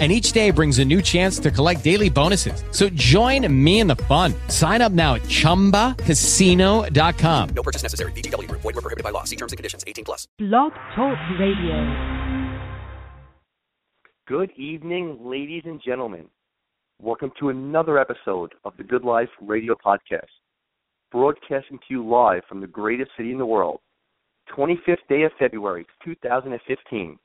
[0.00, 2.64] and each day brings a new chance to collect daily bonuses.
[2.72, 4.34] So join me in the fun.
[4.48, 7.48] Sign up now at ChumbaCasino.com.
[7.54, 8.10] No purchase necessary.
[8.12, 8.50] VGW.
[8.50, 9.22] Void were prohibited by law.
[9.22, 9.84] See terms and conditions.
[9.86, 10.26] 18 plus.
[10.38, 12.10] Blog Talk Radio.
[14.26, 16.24] Good evening, ladies and gentlemen.
[17.02, 20.30] Welcome to another episode of the Good Life Radio Podcast,
[21.12, 23.80] broadcasting to you live from the greatest city in the world.
[24.56, 27.18] 25th day of February, 2015.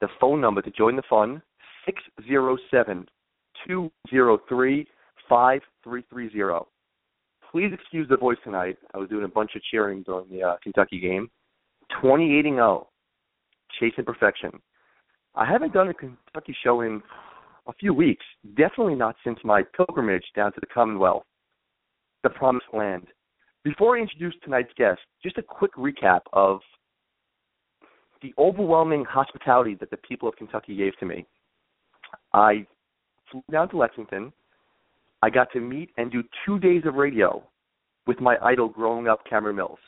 [0.00, 1.40] The phone number to join the fun,
[1.86, 3.06] 607
[3.66, 4.86] 203
[5.28, 6.66] 5330.
[7.50, 8.76] Please excuse the voice tonight.
[8.94, 11.30] I was doing a bunch of cheering during the uh, Kentucky game.
[12.00, 12.88] 28 0,
[13.78, 14.50] chasing perfection.
[15.34, 17.02] I haven't done a Kentucky show in
[17.66, 18.24] a few weeks,
[18.56, 21.24] definitely not since my pilgrimage down to the Commonwealth,
[22.22, 23.06] the Promised Land.
[23.64, 26.60] Before I introduce tonight's guest, just a quick recap of
[28.22, 31.26] the overwhelming hospitality that the people of Kentucky gave to me.
[32.32, 32.66] I
[33.30, 34.32] flew down to Lexington.
[35.22, 37.42] I got to meet and do two days of radio
[38.06, 39.78] with my idol growing up, Cameron Mills.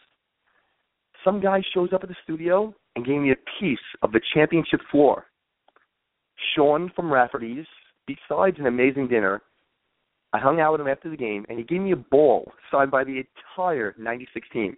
[1.25, 4.81] Some guy shows up at the studio and gave me a piece of the championship
[4.91, 5.27] floor.
[6.55, 7.67] Sean from Rafferty's,
[8.07, 9.43] besides an amazing dinner,
[10.33, 12.91] I hung out with him after the game, and he gave me a ball signed
[12.91, 13.23] by the
[13.57, 14.77] entire '96 team.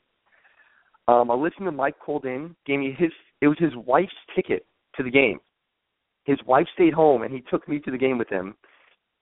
[1.07, 3.11] Um, a listener, Mike, called in, gave me his.
[3.41, 5.41] It was his wife's ticket to the game
[6.25, 8.55] his wife stayed home and he took me to the game with him.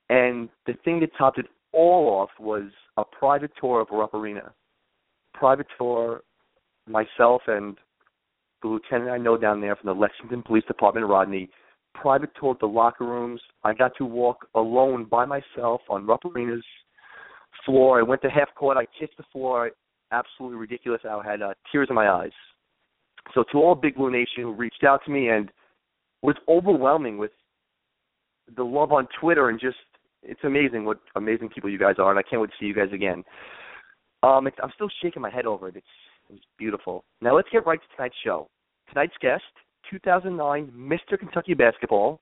[0.09, 2.65] And the thing that topped it all off was
[2.97, 4.53] a private tour of Rupp Arena.
[5.35, 6.23] Private tour,
[6.87, 7.77] myself and
[8.63, 11.51] the lieutenant I know down there from the Lexington Police Department, Rodney.
[11.95, 13.41] Private tour of the locker rooms.
[13.65, 16.65] I got to walk alone by myself on Rupp Arena's
[17.67, 17.99] floor.
[17.99, 18.77] I went to half court.
[18.77, 19.71] I kissed the floor.
[20.11, 21.01] Absolutely ridiculous.
[21.05, 22.31] I had uh, tears in my eyes.
[23.35, 25.51] So to all Big Blue Nation who reached out to me and
[26.23, 27.33] was overwhelming with
[28.57, 29.77] the love on Twitter and just
[30.23, 32.75] it's amazing what amazing people you guys are, and I can't wait to see you
[32.75, 33.25] guys again.
[34.23, 35.77] Um, I'm still shaking my head over it.
[35.77, 35.87] It's
[36.31, 37.05] it's beautiful.
[37.21, 38.49] Now let's get right to tonight's show.
[38.89, 39.43] Tonight's guest,
[39.91, 41.19] 2009 Mr.
[41.19, 42.21] Kentucky basketball,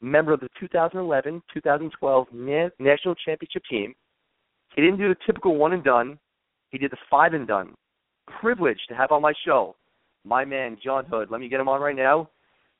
[0.00, 3.94] member of the 2011-2012 Na- national championship team.
[4.74, 6.18] He didn't do the typical one and done.
[6.70, 7.74] He did the five and done.
[8.40, 9.76] Privileged to have on my show
[10.24, 11.30] my man Jon Hood.
[11.30, 12.28] Let me get him on right now.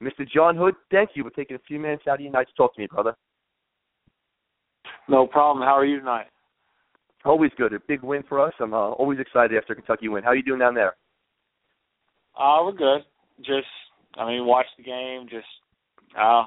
[0.03, 0.29] Mr.
[0.29, 2.75] Jon Hood, thank you for taking a few minutes out of your night to talk
[2.75, 3.15] to me, brother.
[5.09, 5.67] No problem.
[5.67, 6.27] How are you tonight?
[7.25, 7.73] Always good.
[7.73, 8.53] A big win for us.
[8.61, 10.23] I'm uh, always excited after Kentucky win.
[10.23, 10.97] How are you doing down there?
[12.39, 13.01] Uh, we're good.
[13.39, 13.67] Just,
[14.17, 15.27] I mean, watch the game.
[15.29, 15.47] Just,
[16.19, 16.45] uh,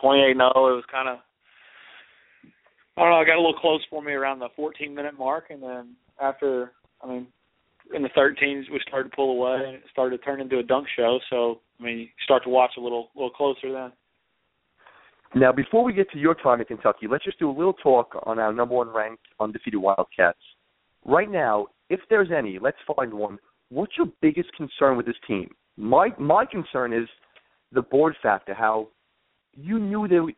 [0.00, 0.48] 28 0.
[0.48, 1.18] It was kind of,
[2.96, 5.46] I don't know, it got a little close for me around the 14 minute mark.
[5.50, 6.72] And then after,
[7.02, 7.26] I mean,
[7.94, 10.62] in the 13s, we started to pull away and it started to turn into a
[10.62, 11.18] dunk show.
[11.30, 13.92] So, I mean, you start to watch a little, little closer then.
[15.34, 18.20] Now, before we get to your time in Kentucky, let's just do a little talk
[18.24, 20.38] on our number one ranked undefeated Wildcats.
[21.04, 23.38] Right now, if there's any, let's find one.
[23.68, 25.50] What's your biggest concern with this team?
[25.76, 27.08] My my concern is
[27.72, 28.54] the board factor.
[28.54, 28.88] How
[29.54, 30.32] you knew that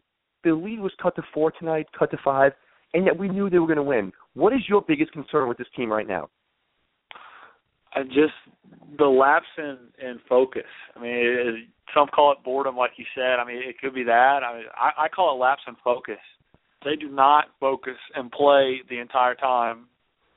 [0.44, 2.52] the lead was cut to four tonight, cut to five,
[2.92, 4.12] and yet we knew they were going to win.
[4.34, 6.28] What is your biggest concern with this team right now?
[7.94, 8.34] I just
[8.98, 10.68] the lapse in in focus.
[10.96, 11.54] I mean, it,
[11.94, 13.38] some call it boredom, like you said.
[13.38, 14.40] I mean, it could be that.
[14.44, 16.18] I mean, I, I call it lapse in focus.
[16.84, 19.86] They do not focus and play the entire time,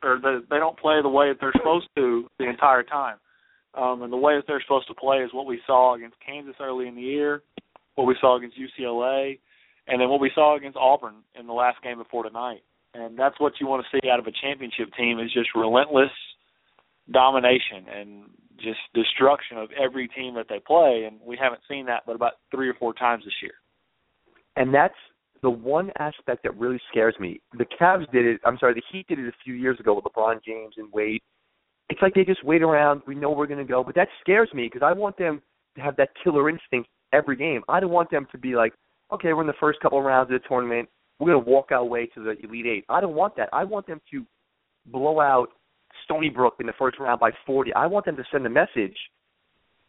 [0.03, 3.17] or the, they don't play the way that they're supposed to the entire time.
[3.73, 6.55] Um, and the way that they're supposed to play is what we saw against Kansas
[6.61, 7.41] early in the year,
[7.95, 9.39] what we saw against UCLA,
[9.87, 12.63] and then what we saw against Auburn in the last game before tonight.
[12.93, 16.11] And that's what you want to see out of a championship team is just relentless
[17.11, 18.23] domination and
[18.57, 22.33] just destruction of every team that they play, and we haven't seen that but about
[22.51, 23.53] three or four times this year.
[24.55, 24.95] And that's
[25.41, 27.41] the one aspect that really scares me.
[27.57, 28.41] The Cavs did it.
[28.45, 31.21] I'm sorry, the Heat did it a few years ago with LeBron James and Wade.
[31.89, 33.01] It's like they just wait around.
[33.05, 35.41] We know we're going to go, but that scares me because I want them
[35.75, 37.61] to have that killer instinct every game.
[37.69, 38.73] I don't want them to be like,
[39.11, 40.89] okay, we're in the first couple of rounds of the tournament.
[41.19, 42.85] We're going to walk our way to the Elite Eight.
[42.89, 43.49] I don't want that.
[43.53, 44.25] I want them to
[44.87, 45.49] blow out
[46.05, 47.73] Stony Brook in the first round by 40.
[47.73, 48.95] I want them to send a message,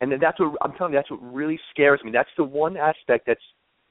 [0.01, 0.99] and then that's what I'm telling you.
[0.99, 2.11] That's what really scares me.
[2.13, 3.41] That's the one aspect that's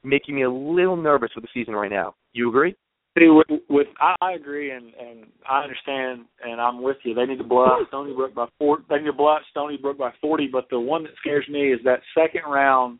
[0.04, 2.14] making me a little nervous with the season right now.
[2.32, 2.76] You agree?
[3.18, 7.14] See, with, with I, agree, and and I understand, and I'm with you.
[7.14, 8.78] They need to blow out Stony Brook by four.
[8.90, 10.48] They need to blow out Stony Brook by forty.
[10.50, 12.98] But the one that scares me is that second round,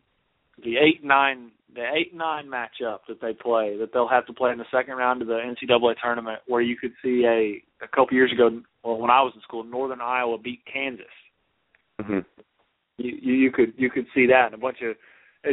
[0.64, 4.50] the eight nine, the eight nine matchup that they play, that they'll have to play
[4.50, 8.14] in the second round of the NCAA tournament, where you could see a a couple
[8.14, 11.06] years ago, well, when I was in school, Northern Iowa beat Kansas.
[12.00, 12.20] hmm
[12.96, 14.96] You you, you could you could see that, and a bunch of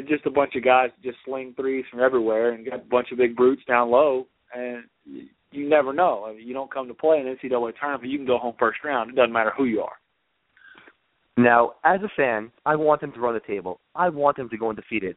[0.07, 3.17] just a bunch of guys just sling threes from everywhere and got a bunch of
[3.17, 6.25] big brutes down low, and you, never know.
[6.25, 8.55] I mean, you don't come to play in an NCAA tournament, you can go home
[8.57, 9.11] first round.
[9.11, 9.93] It doesn't matter who you are.
[11.37, 13.79] Now, as a fan, I want them to run the table.
[13.95, 15.15] I want them to go undefeated.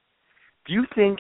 [0.67, 1.19] Do you think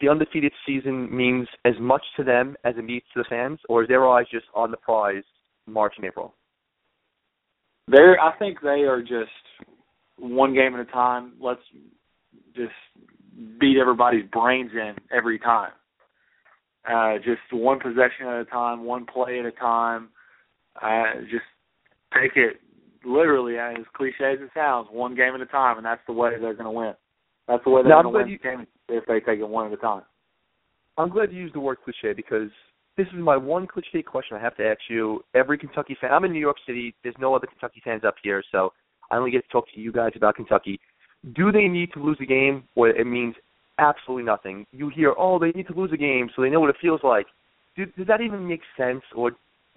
[0.00, 3.82] the undefeated season means as much to them as it means to the fans, or
[3.82, 5.24] is their eyes just on the prize
[5.66, 6.34] March and April?
[7.88, 9.30] They're, I think they are just
[10.18, 11.32] one game at a time.
[11.40, 11.60] Let's
[12.54, 12.72] just
[13.60, 15.72] beat everybody's brains in every time.
[16.88, 20.08] Uh, just one possession at a time, one play at a time.
[20.80, 21.44] Uh, just
[22.14, 22.60] take it
[23.04, 26.30] literally, as cliche as it sounds, one game at a time, and that's the way
[26.40, 26.94] they're going to win.
[27.48, 29.66] That's the way they're going to win you- the game if they take it one
[29.66, 30.02] at a time.
[30.98, 32.50] I'm glad you used the word cliche because
[32.96, 35.22] this is my one cliche question I have to ask you.
[35.34, 36.94] Every Kentucky fan, I'm in New York City.
[37.02, 38.72] There's no other Kentucky fans up here, so
[39.10, 40.80] I only get to talk to you guys about Kentucky.
[41.34, 43.34] Do they need to lose a game, or it means
[43.78, 44.66] absolutely nothing?
[44.72, 47.00] You hear, oh, they need to lose a game so they know what it feels
[47.02, 47.26] like.
[47.76, 49.32] Do, does that even make sense, or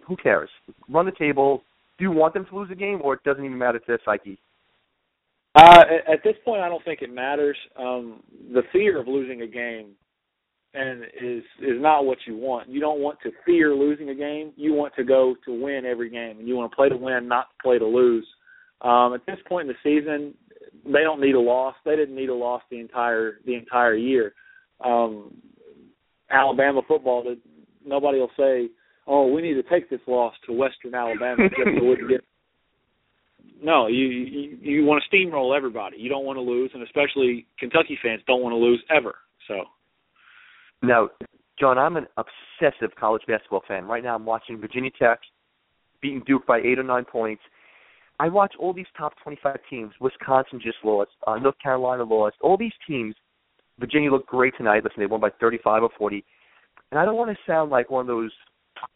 [0.07, 0.50] who cares?
[0.89, 1.63] Run the table.
[1.98, 4.00] Do you want them to lose a game, or it doesn't even matter to their
[4.06, 4.39] psyche?
[5.56, 7.57] Uh, at, this point, I don't think it matters.
[7.78, 8.22] Um,
[8.54, 9.96] the fear of losing a game
[10.74, 12.69] and is is not what you want.
[12.69, 14.54] You don't want to fear losing a game.
[14.56, 17.28] You want to go to win every game, and you want to play to win,
[17.28, 18.28] not play to lose.
[18.81, 20.36] Um, at this point in the season,
[20.86, 21.75] they don't need a loss.
[21.84, 24.34] They didn't need a loss the entire the entire year.
[24.84, 25.34] Um,
[26.30, 27.36] Alabama football,
[27.84, 28.69] nobody will say,
[29.07, 32.24] "Oh, we need to take this loss to Western Alabama just so we can get
[33.62, 35.98] no, you you, you want to steamroll everybody.
[35.98, 39.16] You don't want to lose, and especially Kentucky fans don't want to lose ever.
[39.48, 39.64] So
[40.82, 41.10] Now,
[41.60, 43.86] Jon, I'm an obsessive college basketball fan.
[43.86, 45.20] Right now, I'm watching Virginia Tech
[46.02, 47.42] beating Duke by eight or nine points.
[48.20, 49.94] I watch all these top 25 teams.
[50.02, 51.12] Wisconsin just lost.
[51.26, 52.36] Uh, North Carolina lost.
[52.42, 53.16] All these teams.
[53.80, 54.84] Virginia looked great tonight.
[54.84, 56.26] Listen, they won by 35 or 40.
[56.92, 58.32] And I don't want to sound like one of those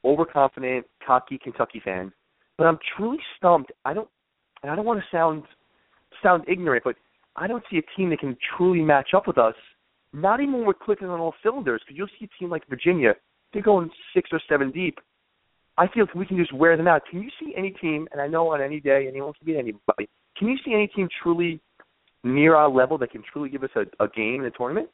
[0.03, 2.11] overconfident, cocky Kentucky fans,
[2.57, 3.71] but I'm truly stumped.
[3.85, 4.09] I don't,
[4.63, 5.43] and I don't want to sound
[6.23, 6.95] sound ignorant, but
[7.35, 9.55] I don't see a team that can truly match up with us
[10.13, 13.13] not even when we're clicking on all cylinders, because you'll see a team like Virginia,
[13.51, 14.99] they're going six or seven deep.
[15.77, 17.01] I feel we can just wear them out.
[17.09, 20.07] Can you see any team, and I know on any day anyone can beat anybody,
[20.37, 21.59] can you see any team truly
[22.23, 24.87] near our level that can truly give us a, a game in the tournament?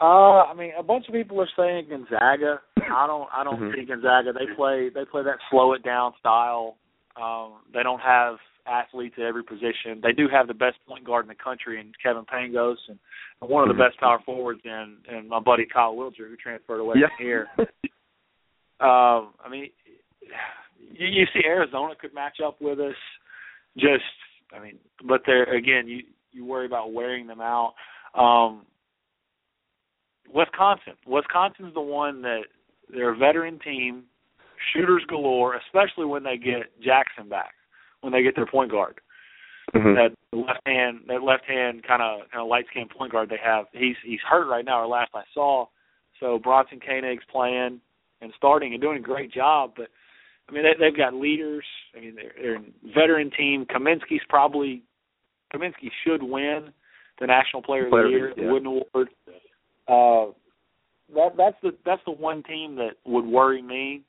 [0.00, 2.60] Uh, I mean, a bunch of people are saying Gonzaga.
[2.78, 3.28] I don't.
[3.34, 3.74] I don't Mhm.
[3.74, 4.32] see Gonzaga.
[4.32, 4.88] They play.
[4.94, 6.76] They play that slow it down style.
[7.20, 8.36] Um, they don't have
[8.66, 10.00] athletes at every position.
[10.02, 12.98] They do have the best point guard in the country in Kevin Pangos, and
[13.40, 13.88] one of the Mhm.
[13.88, 17.08] best power forwards in in my buddy Kyle Wiltjer, who transferred away Yeah.
[17.08, 17.48] from here.
[18.80, 19.72] Um, I mean,
[20.78, 22.94] you, you see Arizona could match up with us.
[23.76, 24.04] Just,
[24.52, 27.74] I mean, but there again, you you worry about wearing them out.
[28.14, 28.64] Um,
[30.32, 32.42] Wisconsin, Wisconsin's the one that
[32.88, 34.04] they're a veteran team,
[34.72, 37.54] shooters galore, especially when they get Jackson back,
[38.00, 39.00] when they get their point guard.
[39.74, 39.94] Mhm.
[39.94, 43.40] That left hand, that left hand kind of kind of light skinned point guard they
[43.42, 43.66] have.
[43.72, 44.82] He's he's hurt right now.
[44.82, 45.66] Or last I saw,
[46.20, 47.80] so Bronson Koenig's playing
[48.20, 49.72] and starting and doing a great job.
[49.76, 49.88] But
[50.48, 51.64] I mean, they, they've got leaders.
[51.94, 53.66] I mean, they're, they're a veteran team.
[53.66, 54.82] Kaminsky's probably
[55.54, 56.72] Kaminsky should win
[57.20, 58.52] the National Player of Player the of the Year, Year, the.
[58.52, 59.08] Wooden Award.
[59.86, 60.32] Uh,
[61.14, 64.02] that that's the that's the one team that would worry me.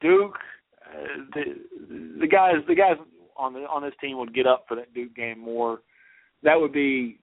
[0.00, 0.36] Duke,
[0.84, 2.96] uh, the the guys the guys
[3.36, 5.80] on the on this team would get up for that Duke game more.
[6.42, 7.18] That would be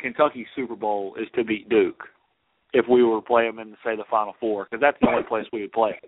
[0.00, 2.02] Kentucky's Super Bowl is to beat Duke
[2.72, 5.22] if we were to play them in say the Final Four because that's the only
[5.22, 5.98] place we would play.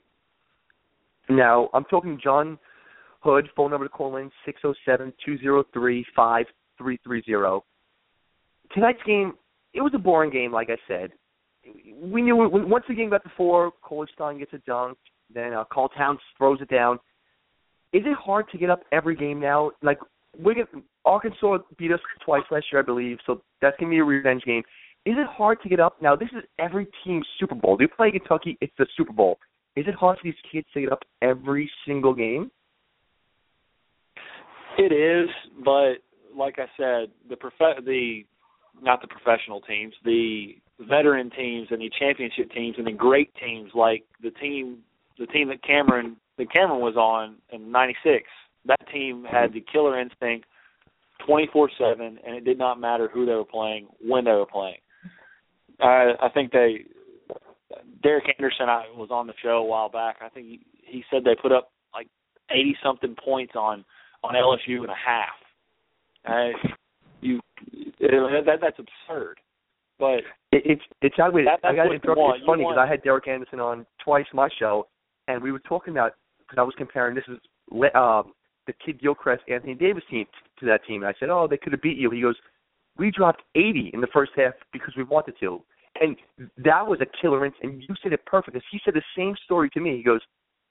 [1.28, 2.59] Now, I'm talking Jon
[3.21, 6.47] Hood, phone number to call in, six zero seven two zero three five
[6.78, 7.64] three three zero.
[8.73, 9.35] Tonight's game,
[9.75, 11.11] it was a boring game, like I said.
[12.00, 14.97] We knew once the game got to four, Cauley-Stein gets a dunk,
[15.32, 16.99] then uh, Karl Towns throws it down.
[17.92, 19.70] Is it hard to get up every game now?
[19.82, 19.99] Like,
[20.54, 20.68] get,
[21.04, 24.62] Arkansas beat us twice last year, I believe, so that's to be a revenge game.
[25.06, 26.00] Is it hard to get up?
[26.02, 27.76] Now, this is every team's Super Bowl.
[27.78, 29.38] They play Kentucky, it's the Super Bowl.
[29.76, 32.50] Is it hard for these kids to get up every single game?
[34.76, 35.28] It is,
[35.64, 35.94] but
[36.37, 38.25] like I said, the prof- the
[38.80, 43.70] not the professional teams, the veteran teams and the championship teams and the great teams
[43.75, 44.78] like the team
[45.18, 48.25] the team that Cameron that Cameron was on in '96.
[48.66, 50.46] That team had the killer instinct,
[51.26, 54.78] 24/7, and it did not matter who they were playing, when they were playing.
[55.80, 56.84] I I think they
[58.02, 60.16] Derek Anderson I was on the show a while back.
[60.20, 62.08] I think he, he said they put up like
[62.50, 63.84] 80 something points on
[64.25, 65.28] on LSU and a half.
[66.26, 66.68] Uh,
[67.20, 67.40] you
[68.00, 69.38] that that's absurd.
[69.98, 70.20] But
[70.52, 71.44] It, it's it's ugly.
[71.44, 72.37] That- I got to interrupt.
[72.37, 74.87] It's funny because I had Derek Anderson on twice my show,
[75.28, 77.38] and we were talking about because I was comparing this is
[77.70, 78.32] le- um,
[78.66, 80.26] the Kidd-Gilchrist Anthony Davis team
[80.58, 81.02] to that team.
[81.02, 82.11] And I said, oh, they could have beat you.
[82.11, 82.37] He goes,
[82.97, 85.62] we dropped 80 in the first half because we wanted to,
[86.00, 86.16] and
[86.64, 87.44] that was a killer.
[87.44, 88.56] ins- And you said it perfect.
[88.70, 89.97] He said the same story to me.
[89.97, 90.20] He goes,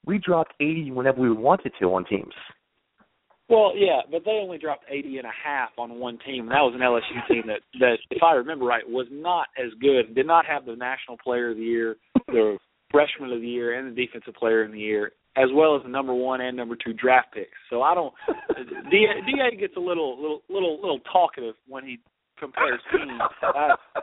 [0.04, 2.32] we dropped 80 whenever we wanted to on teams.
[3.48, 6.44] Well, yeah, but they only dropped 80 and a half on one team.
[6.44, 9.72] And that was an LSU team that, that, if I remember right, was not as
[9.80, 10.14] good.
[10.14, 11.96] Did not have the National Player of the Year,
[12.26, 12.58] the
[12.90, 15.88] Freshman of the Year, and the Defensive Player of the Year, as well as the
[15.88, 17.50] number one and number two draft picks.
[17.70, 18.14] So I don't.
[18.90, 21.98] Da, Da gets a little, little, little, little talkative when he
[22.38, 23.20] compares teams.
[23.42, 23.74] I,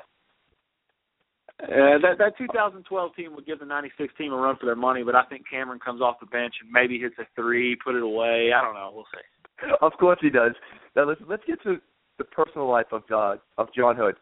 [1.64, 5.04] uh, that that 2012 team would give the '96 team a run for their money,
[5.04, 8.04] but I think Cameron comes off the bench and maybe hits a three, put it
[8.04, 8.52] away.
[8.56, 8.92] I don't know.
[8.94, 9.72] We'll see.
[9.82, 10.52] of course he does.
[10.96, 11.78] Now let's let's get to
[12.18, 14.16] the personal life of uh, of Jon Hood.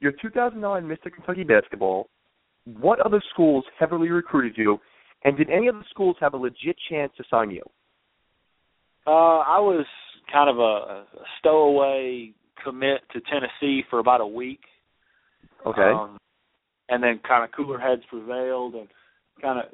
[0.00, 1.12] Your 2009 Mr.
[1.12, 2.08] Kentucky basketball.
[2.80, 4.78] What other schools heavily recruited you,
[5.24, 7.62] and did any other schools have a legit chance to sign you?
[9.06, 9.86] Uh, I was
[10.30, 12.32] kind of a, a stowaway
[12.62, 14.60] commit to Tennessee for about a week.
[15.66, 15.80] Okay.
[15.80, 16.18] Um,
[16.88, 18.88] and then kind of cooler heads prevailed, and
[19.40, 19.64] kind of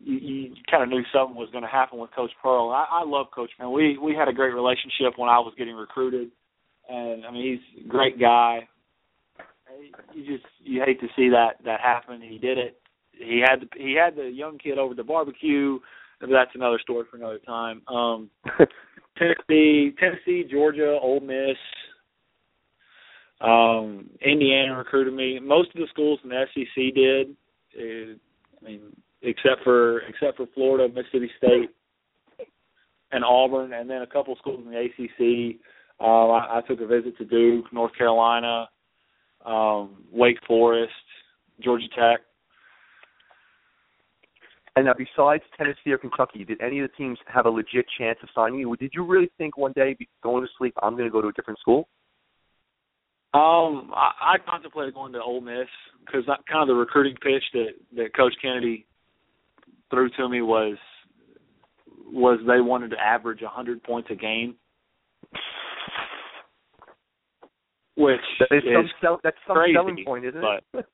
[0.00, 2.70] you, you kind of knew something was going to happen with Coach Pearl.
[2.70, 3.72] I, I love Coach Man.
[3.72, 6.30] We we had a great relationship when I was getting recruited,
[6.88, 8.68] and I mean he's a great guy.
[10.14, 12.20] You just you hate to see that that happen.
[12.20, 12.80] He did it.
[13.12, 15.78] He had the, he had the young kid over the barbecue.
[16.20, 17.82] But that's another story for another time.
[17.88, 18.30] Um,
[19.18, 21.56] Tennessee, Tennessee, Georgia, Ole Miss,
[23.40, 25.38] um, Indiana recruited me.
[25.38, 27.36] Most of the schools in the SEC did.
[27.76, 28.14] Uh,
[28.60, 28.80] I mean,
[29.22, 31.70] except for except for Florida, Mississippi State,
[33.12, 35.56] and Auburn, and then a couple schools in the ACC.
[36.00, 38.68] Um, I, I took a visit to Duke, North Carolina,
[39.44, 40.92] um, Wake Forest,
[41.62, 42.20] Georgia Tech.
[44.76, 48.18] and now, besides Tennessee or Kentucky, did any of the teams have a legit chance
[48.22, 48.76] of signing you?
[48.76, 51.32] Did you really think one day, going to sleep, I'm going to go to a
[51.32, 51.88] different school?
[53.34, 55.66] Um, I, I contemplated going to Ole Miss
[56.06, 58.86] because kind of the recruiting pitch that that Coach Kennedy
[59.90, 60.76] threw to me was
[62.06, 64.54] was they wanted to average a hundred points a game,
[67.96, 70.64] which That is some is sell- that's some crazy, selling point, isn't it?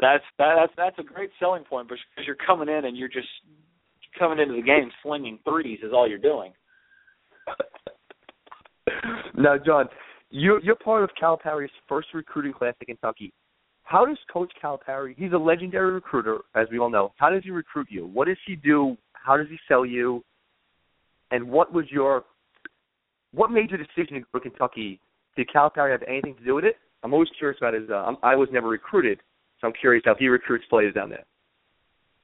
[0.00, 3.28] that's that, that's that's a great selling point because you're coming in and you're just
[4.18, 6.52] coming into the game slinging threes is all you're doing.
[9.36, 9.86] now, Jon,
[10.30, 13.32] you're you're part of Calipari's first recruiting class at Kentucky.
[13.84, 15.14] How does Coach Calipari?
[15.16, 17.12] He's a legendary recruiter, as we all know.
[17.16, 18.06] How does he recruit you?
[18.06, 18.96] What does he do?
[19.12, 20.24] How does he sell you?
[21.30, 22.24] And what was your
[23.34, 25.00] what made your decision for Kentucky?
[25.36, 26.76] Did Calipari have anything to do with it?
[27.02, 27.88] I'm always curious about his.
[27.90, 29.20] Uh, I'm, I was never recruited,
[29.60, 31.24] so I'm curious how he recruits players down there.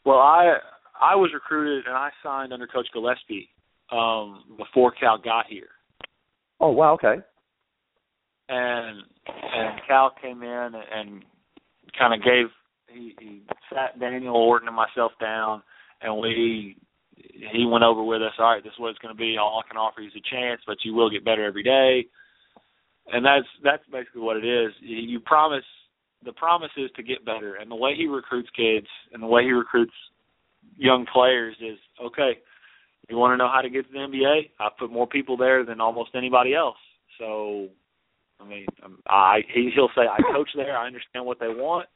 [0.04, 0.56] Well, I
[1.00, 3.48] I was recruited and I signed under Coach Gillispie
[3.90, 5.68] um, before Cal got here,
[6.60, 7.16] Oh wow, okay.
[8.48, 11.24] and and Cal came in and, and
[11.98, 12.46] kind of gave
[12.88, 15.62] he, he sat Daniel Orton and myself down,
[16.00, 16.76] and we
[17.16, 18.32] he went over with us.
[18.38, 19.36] All right, this is what it's going to be.
[19.38, 22.06] All I can offer you is a chance, but you will get better every day.
[23.10, 24.72] And that's that's basically what it is.
[24.80, 25.64] You, promise
[26.24, 29.44] the promise is to get better, and the way he recruits kids and the way
[29.44, 29.92] he recruits
[30.76, 32.38] young players is okay.
[33.08, 34.50] You want to know how to get to the NBA?
[34.60, 36.76] I put more people there than almost anybody else.
[37.18, 37.68] So,
[38.40, 40.76] I mean, um, I he, he'll say I coach there.
[40.76, 41.88] I understand what they want.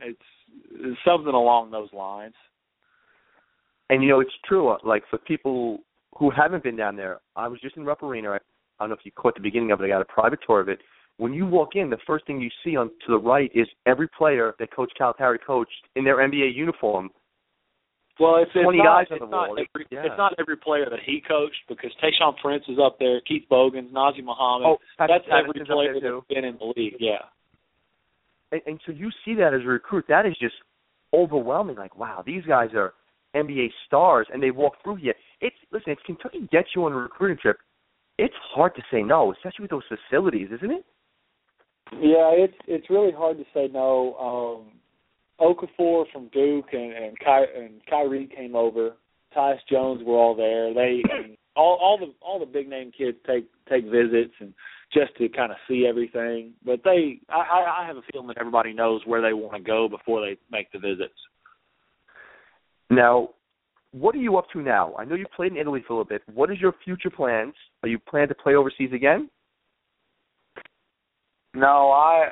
[0.00, 0.18] It's,
[0.72, 2.34] it's something along those lines.
[3.88, 4.76] And you know, it's true.
[4.84, 5.78] Like for people
[6.18, 8.32] who haven't been down there, I was just in Rupp Arena.
[8.32, 8.38] I,
[8.78, 9.84] I don't know if you caught the beginning of it.
[9.84, 10.80] I got a private tour of it.
[11.18, 14.08] When you walk in, the first thing you see on to the right is every
[14.08, 17.10] player that Coach Calipari coached in their NBA uniform.
[18.20, 19.58] Well, it's, it's 20 not, guys on it's the not wall.
[19.58, 20.04] Every, Yeah.
[20.04, 23.92] It's not every player that he coached because Tayshaun Prince is up there, Keith Bogans,
[23.92, 24.66] Nazr Mohammed.
[24.66, 26.96] Oh, Pat- that's every Patterson's player that's been in the league.
[26.98, 27.24] Yeah.
[28.52, 30.04] And, and so you see that as a recruit.
[30.08, 30.54] That is just
[31.12, 31.76] overwhelming.
[31.76, 32.94] Like, wow, these guys are
[33.34, 35.14] NBA stars, and they walk through here.
[35.40, 35.92] It's listen.
[35.92, 37.58] If Kentucky gets you on a recruiting trip,
[38.18, 40.84] it's hard to say no, especially with those facilities, isn't it?
[41.92, 44.66] Yeah, it's it's really hard to say no.
[44.68, 44.72] Um
[45.40, 48.92] Okafor from Duke and and, Ky- and Kyrie came over.
[49.36, 50.72] Tyus Jones were all there.
[50.72, 54.54] They and all all the all the big name kids take take visits and
[54.92, 56.52] just to kind of see everything.
[56.64, 59.88] But they, I, I have a feeling that everybody knows where they want to go
[59.88, 61.14] before they make the visits.
[62.88, 63.30] Now,
[63.92, 64.94] what are you up to now?
[64.98, 66.22] I know you played in Italy for a little bit.
[66.34, 67.54] What is your future plans?
[67.82, 69.30] Are you planning to play overseas again?
[71.54, 72.28] No, I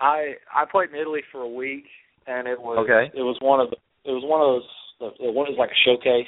[0.00, 1.84] I I played in Italy for a week,
[2.26, 3.10] and it was Okay.
[3.16, 6.26] it was one of the it was one of those it was like a showcase,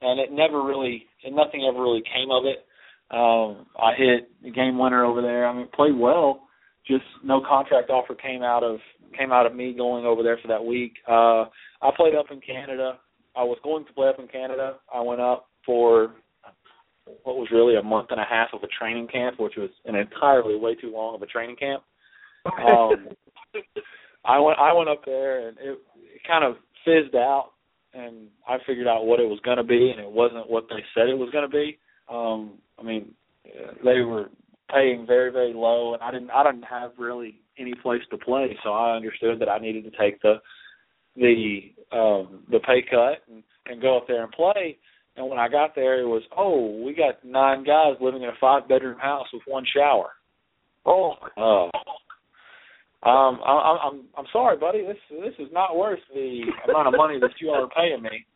[0.00, 2.66] and it never really and nothing ever really came of it.
[3.10, 5.46] Um, I hit the game winner over there.
[5.46, 6.46] I mean, played well.
[6.86, 8.78] Just no contract offer came out of
[9.18, 10.94] came out of me going over there for that week.
[11.08, 11.46] Uh,
[11.82, 12.98] I played up in Canada.
[13.36, 14.76] I was going to play up in Canada.
[14.92, 16.14] I went up for
[17.22, 19.94] what was really a month and a half of a training camp, which was an
[19.94, 21.82] entirely way too long of a training camp.
[22.46, 23.08] Um,
[24.24, 27.50] I went I went up there and it, it kind of fizzed out,
[27.94, 30.82] and I figured out what it was going to be, and it wasn't what they
[30.94, 31.78] said it was going to be.
[32.08, 33.12] Um, I mean,
[33.84, 34.30] they were
[34.72, 38.56] paying very very low, and I didn't I didn't have really any place to play,
[38.64, 40.36] so I understood that I needed to take the
[41.20, 44.78] the um the pay cut and, and go up there and play.
[45.16, 48.38] And when I got there, it was oh, we got nine guys living in a
[48.40, 50.10] five bedroom house with one shower.
[50.86, 51.70] Oh, Oh.
[53.02, 54.82] Um, I, I'm I'm sorry, buddy.
[54.82, 58.26] This this is not worth the amount of money that you are paying me.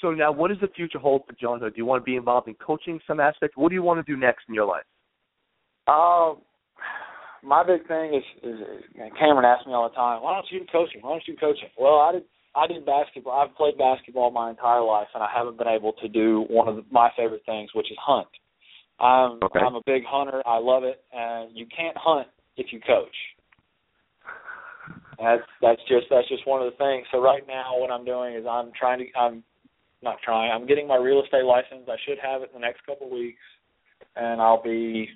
[0.00, 1.60] so now what does the future hold for Jon?
[1.60, 3.58] Do you want to be involved in coaching some aspect?
[3.58, 4.84] What do you want to do next in your life?
[5.88, 6.38] Um,
[7.44, 8.58] my big thing is, is
[9.18, 11.00] Cameron asks me all the time, why don't you do coaching?
[11.02, 11.68] Why don't you do coaching?
[11.78, 12.24] Well, I did.
[12.56, 13.32] I did basketball.
[13.32, 16.84] I've played basketball my entire life, and I haven't been able to do one of
[16.90, 18.28] my favorite things, which is hunt.
[19.00, 19.58] I'm Okay.
[19.58, 20.40] I'm a big hunter.
[20.46, 23.16] I love it, and you can't hunt if you coach.
[25.18, 27.06] That's that's just that's just one of the things.
[27.10, 29.42] So right now, what I'm doing is I'm trying to I'm
[30.02, 30.52] not trying.
[30.52, 31.88] I'm getting my real estate license.
[31.88, 33.42] I should have it in the next couple of weeks,
[34.14, 35.08] and I'll be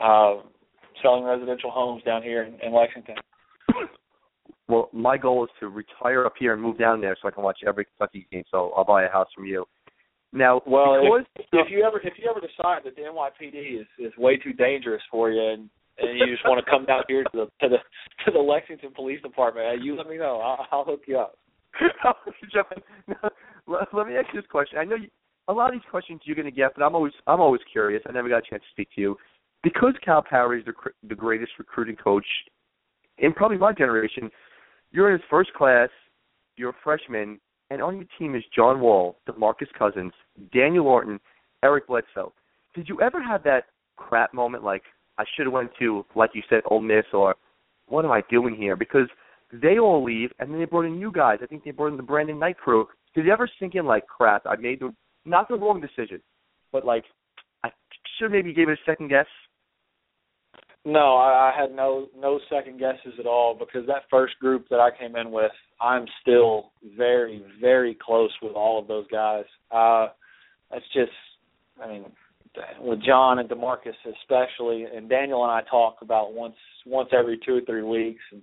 [0.00, 0.34] uh,
[1.04, 3.16] selling residential homes down here in, in Lexington.
[4.66, 7.44] Well, my goal is to retire up here and move down there so I can
[7.44, 8.44] watch every Kentucky game.
[8.50, 9.66] So I'll buy a house from you.
[10.32, 13.86] Now, Well, because if, if you ever if you ever decide that the NYPD is
[13.98, 17.24] is way too dangerous for you and and you just want to come down here
[17.24, 17.76] to the to the
[18.24, 20.40] to the Lexington Police Department, you let me know.
[20.40, 21.36] I'll, I'll hook you up.
[22.52, 22.64] Jon,
[23.06, 23.28] no,
[23.66, 24.78] let, let me ask you this question.
[24.78, 25.08] I know you,
[25.48, 28.02] a lot of these questions you're going to get, but I'm always I'm always curious.
[28.08, 29.16] I never got a chance to speak to you
[29.64, 30.74] because Calipari is the
[31.08, 32.26] the greatest recruiting coach
[33.18, 34.30] in probably my generation.
[34.92, 35.88] You're in his first class.
[36.56, 40.12] You're a freshman, and on your team is John Wall, DeMarcus Cousins,
[40.52, 41.18] Daniel Orton,
[41.64, 42.32] Eric Bledsoe.
[42.74, 43.64] Did you ever have that
[43.96, 44.82] crap moment like
[45.18, 47.34] I should have went to, like you said, Ole Miss, or
[47.86, 48.76] what am I doing here?
[48.76, 49.08] Because
[49.52, 51.38] they all leave, and then they brought in new guys.
[51.42, 52.86] I think they brought in the Brandon Knight crew.
[53.14, 54.42] Did you ever sink in like crap?
[54.46, 56.20] I made the not the wrong decision,
[56.72, 57.04] but like
[57.62, 57.70] I
[58.18, 59.26] should maybe give it a second guess.
[60.86, 64.80] No, I, I had no no second guesses at all because that first group that
[64.80, 69.44] I came in with, I'm still very very close with all of those guys.
[69.70, 70.08] Uh,
[70.70, 71.12] that's just,
[71.82, 72.04] I mean,
[72.80, 77.56] with John and Demarcus especially, and Daniel and I talk about once once every two
[77.56, 78.22] or three weeks.
[78.30, 78.42] And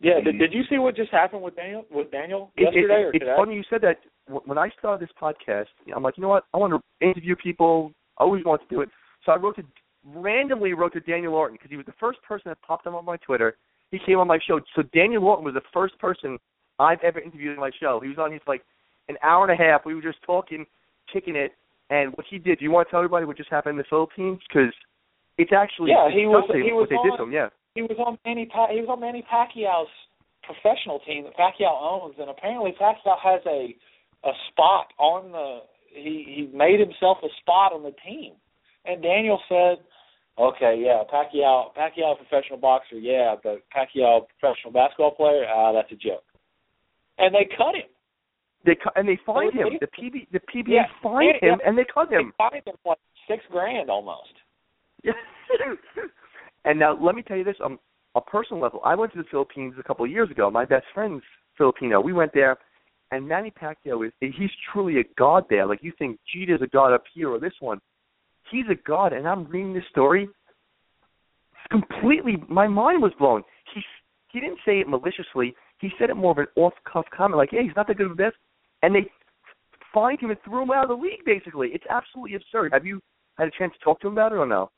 [0.00, 3.02] yeah, did, did you see what just happened with Daniel with Daniel It- it- yesterday
[3.04, 3.98] or it's funny you said that.
[4.44, 6.44] When I started this podcast, I'm like, you know what?
[6.54, 7.92] I want to interview people.
[8.16, 8.88] I always want to do it.
[9.26, 9.64] So I wrote to
[10.04, 13.04] randomly wrote to Daniel Orton because he was the first person that popped up on
[13.04, 13.56] my Twitter.
[13.90, 14.60] He came on my show.
[14.76, 16.38] So Daniel Orton was the first person
[16.78, 18.00] I've ever interviewed on my show.
[18.00, 18.62] He was on his like
[19.08, 19.84] an hour and a half.
[19.84, 20.64] We were just talking,
[21.12, 21.52] kicking it.
[21.90, 23.84] And what he did, do you want to tell everybody what just happened in the
[23.90, 24.38] Philippines?
[24.48, 24.72] Because
[25.38, 27.32] it's actually Yeah, he was- he was what they did on- to him.
[27.32, 27.48] Yeah.
[27.74, 29.90] he was on Manny pa- he was on Manny Pacquiao's
[30.42, 33.76] professional team that Pacquiao owns, and apparently Pacquiao has a
[34.22, 38.34] a spot on the he he made himself a spot on the team,
[38.84, 39.78] and Daniel said,
[40.38, 45.96] "Okay, yeah, Pacquiao Pacquiao professional boxer, yeah, but Pacquiao professional basketball player, ah, that's a
[45.96, 46.24] joke."
[47.18, 47.88] And they cut him.
[48.64, 49.78] They cu- and they fined him.
[49.80, 52.32] The PB the PBA Yeah, fined yeah, him and they cut him.
[52.38, 54.34] They fined him like six grand almost.
[56.64, 57.78] and now let me tell you this on
[58.14, 58.80] a personal level.
[58.84, 60.50] I went to the Philippines a couple of years ago.
[60.50, 61.22] My best friend's
[61.56, 62.00] Filipino.
[62.00, 62.58] We went there,
[63.12, 65.66] and Manny Pacquiao is he's truly a god there.
[65.66, 67.80] Like you think, gee, there's a god up here or this one.
[68.50, 70.28] He's a god, and I'm reading this story.
[71.70, 73.42] Completely, my mind was blown.
[73.74, 73.80] He
[74.32, 75.54] he didn't say it maliciously.
[75.80, 78.12] He said it more of an off-cuff comment, like, "Hey, he's not that good of
[78.12, 78.36] a best,"
[78.82, 79.10] and they
[79.92, 81.24] fined him and threw him out of the league.
[81.24, 82.72] Basically, it's absolutely absurd.
[82.72, 83.00] Have you
[83.38, 84.70] had a chance to talk to him about it or no?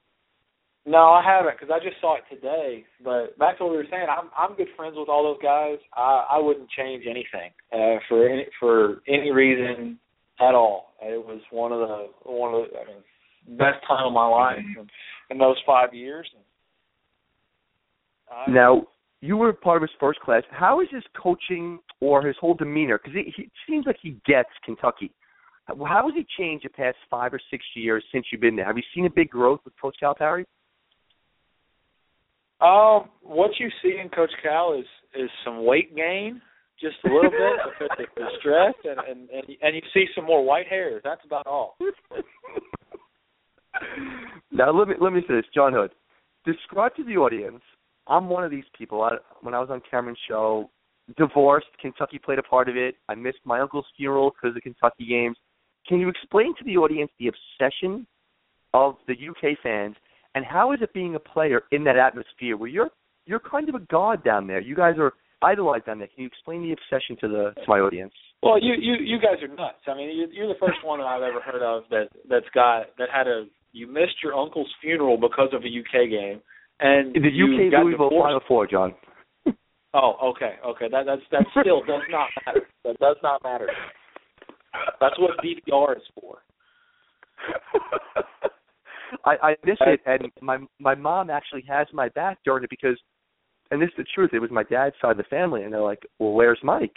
[0.85, 2.85] No, I haven't because I just saw it today.
[3.05, 5.79] But back to what we were saying, I'm I'm good friends with all those guys.
[5.97, 9.99] I I wouldn't change anything uh, for any for any reason
[10.41, 10.95] at all.
[11.01, 13.03] It was one of the one of the I mean,
[13.49, 14.89] best time of my life in,
[15.31, 16.27] in those five years.
[18.31, 18.87] I, Now,
[19.21, 20.43] you were part of his first class.
[20.51, 22.99] How is his coaching or his whole demeanor?
[22.99, 25.13] Because he, he seems like he gets Kentucky.
[25.65, 28.67] How how has he changed the past five or six years since you've been there?
[28.67, 30.45] Have you seen a big growth with Coach Calipari?
[32.61, 36.41] Um, what you see in Coach Cal is is some weight gain,
[36.81, 37.39] just a little bit
[37.79, 41.01] because of the stress, and and and and you see some more white hairs.
[41.05, 41.77] That's about all.
[44.51, 45.91] now let me let me say this, Jon Hood.
[46.45, 47.63] Describe to the audience.
[48.09, 49.03] I'm one of these people.
[49.03, 50.69] I, when I was on Cameron's show,
[51.17, 51.69] divorced.
[51.81, 52.97] Kentucky played a part of it.
[53.09, 55.37] I missed my uncle's funeral because of the Kentucky games.
[55.87, 58.07] Can you explain to the audience the obsession
[58.75, 59.97] of the UK fans
[60.35, 62.91] and how is it being a player in that atmosphere where you're
[63.27, 64.61] you're kind of a god down there?
[64.61, 66.09] You guys are idolized down there.
[66.09, 68.13] Can you explain the obsession to the to my audience?
[68.43, 69.83] Well, you you you guys are nuts.
[69.87, 72.87] I mean, you, you're the first one that I've ever heard of that that's got
[72.99, 76.41] that had a you missed your uncle's funeral because of a UK game,
[76.81, 78.27] and The you UK got Louisville divorced.
[78.27, 78.95] Final Four, Jon.
[79.95, 80.87] Oh, okay, okay.
[80.91, 82.67] That that's that still does not matter.
[82.85, 83.69] That does not matter.
[85.01, 86.39] That's what DVR is for.
[89.25, 92.99] I, I miss it, and my my mom actually has my back during it because,
[93.71, 94.31] and this is the truth.
[94.33, 96.95] It was my dad's side of the family, and they're like, "Well, where's Mike?"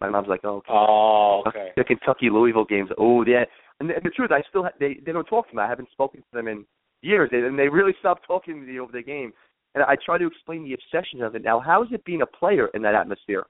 [0.00, 0.68] My mom's like, "Oh, okay.
[0.70, 1.68] Oh, okay.
[1.76, 2.90] the Kentucky Louisville games.
[2.98, 3.44] Oh, yeah."
[3.80, 5.62] And the, and the truth, I still ha- they they don't talk to me.
[5.62, 6.64] I haven't spoken to them in
[7.02, 9.32] years, they, and they really stopped talking to me over the game.
[9.74, 11.42] And I try to explain the obsession of it.
[11.42, 13.46] Now, how is it being a player in that atmosphere?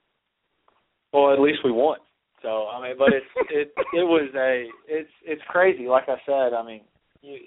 [1.12, 1.98] Well, at least we won.
[2.42, 5.86] So I mean, but it's it it was a it's it's crazy.
[5.86, 6.82] Like I said, I mean,
[7.22, 7.38] you,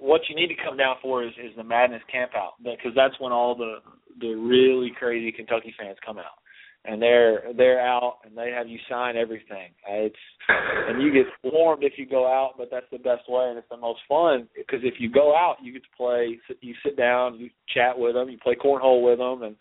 [0.00, 3.18] what you need to come down for is is the madness camp out because that's
[3.20, 3.76] when all the
[4.20, 6.38] the really crazy Kentucky fans come out.
[6.84, 9.72] And they're they're out and they have you sign everything.
[9.86, 10.16] Uh, It's
[10.48, 13.68] and you get warmed if you go out, but that's the best way and it's
[13.68, 16.38] the most fun because if you go out, you get to play.
[16.60, 19.56] You sit down, you chat with them, you play cornhole with them, and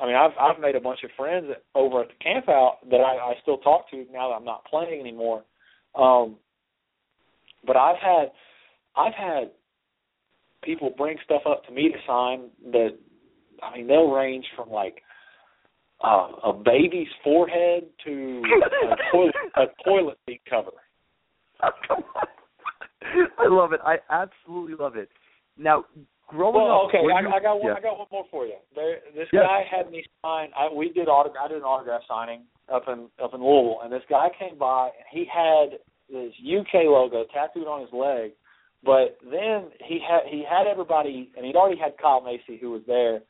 [0.00, 3.00] I mean, I've I've made a bunch of friends over at the camp out that
[3.00, 5.42] I, I still talk to now that I'm not playing anymore.
[5.94, 6.36] Um,
[7.66, 8.30] but I've had
[8.96, 9.50] I've had
[10.62, 12.96] people bring stuff up to me to sign that
[13.62, 15.02] I mean they'll range from like
[16.02, 20.70] uh, a baby's forehead to a toilet a toilet seat cover.
[21.62, 23.80] I love it.
[23.84, 25.08] I absolutely love it.
[25.58, 25.84] Now,
[26.28, 27.66] growing Well, up, okay, I, you- I got one.
[27.68, 27.74] yeah.
[27.76, 28.54] I got one more for you.
[28.74, 29.40] There, this Yeah.
[29.42, 30.50] guy had me sign.
[30.56, 33.92] I, we did auto, I did an autograph signing up in up in Louisville, and
[33.92, 38.32] this guy came by and he had this UK logo tattooed on his leg.
[38.82, 42.82] But then he had he had everybody, and he'd already had Kyle Macy who was
[42.86, 43.20] there.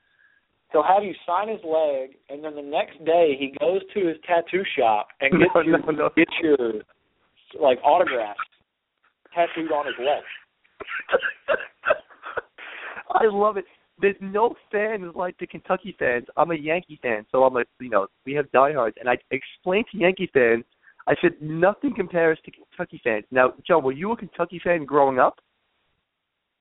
[0.72, 4.16] He'll have you sign his leg, and then the next day he goes to his
[4.26, 6.11] tattoo shop and gets No, your no, no.
[6.16, 6.56] gets your
[7.61, 8.38] like autographs
[9.35, 10.22] tattooed on his leg.
[13.11, 13.64] I love it.
[14.00, 16.26] There's no fans like the Kentucky fans.
[16.37, 19.87] I'm a Yankee fan, so I'm a you know we have diehards, and I explained
[19.92, 20.64] to Yankee fans.
[21.09, 23.24] I said nothing compares to Kentucky fans.
[23.33, 25.40] Now, Jon, were you a Kentucky fan growing up?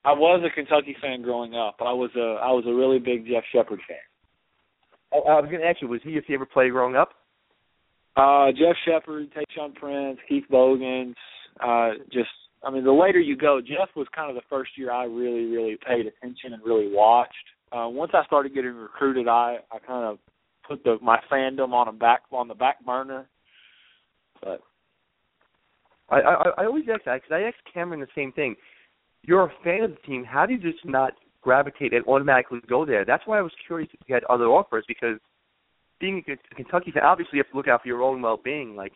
[0.06, 1.78] I was a Kentucky fan growing up.
[1.82, 3.98] I was a I was a really big Jeff Sheppard fan.
[5.12, 7.10] I, I was going to ask you, was he your favorite player growing up?
[8.16, 11.16] Uh, Jeff Sheppard, Tayshaun Prince, Keith Bogans.
[11.62, 12.30] Uh, just,
[12.64, 15.46] I mean, the later you go, Jeff was kind of the first year I really,
[15.46, 17.34] really paid attention and really watched.
[17.72, 20.18] Uh, once I started getting recruited, I, I kind of
[20.68, 23.28] put the my fandom on a back on the back burner.
[24.42, 24.62] But
[26.10, 28.56] I I, I always ask that because I asked Cameron the same thing.
[29.24, 30.24] You're a fan of the team.
[30.24, 33.06] How do you just not gravitate and automatically go there?
[33.06, 35.20] That's why I was curious if you had other offers because
[36.00, 38.76] being a Kentucky fan, obviously you have to look out for your own well-being.
[38.76, 38.94] Like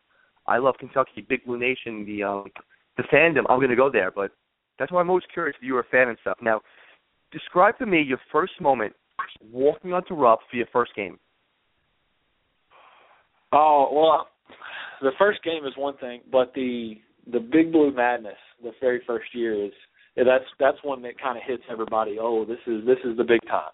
[0.47, 2.45] I love Kentucky, Big Blue Nation, the um,
[2.97, 3.43] the fandom.
[3.49, 4.31] I'm going to go there, but
[4.79, 6.38] that's why I'm always curious if you were a fan and stuff.
[6.41, 6.62] Now,
[7.31, 8.93] describe to me your first moment
[9.51, 11.19] walking onto Rupp for your first game.
[13.51, 14.27] Oh well,
[15.01, 16.95] the first game is one thing, but the
[17.31, 19.71] the Big Blue Madness, the very first year is
[20.15, 22.17] yeah, that's that's one that kind of hits everybody.
[22.19, 23.71] Oh, this is this is the big time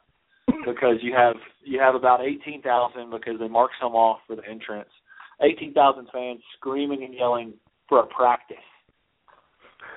[0.65, 4.47] because you have you have about eighteen thousand because they mark some off for the
[4.49, 4.89] entrance.
[5.41, 7.54] Eighteen thousand fans screaming and yelling
[7.88, 8.58] for a practice.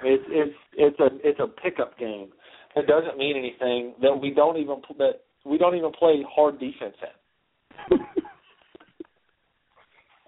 [0.02, 2.28] It's it's it's a it's a pickup game.
[2.74, 6.96] It doesn't mean anything that we don't even that we don't even play hard defense
[7.02, 7.98] in.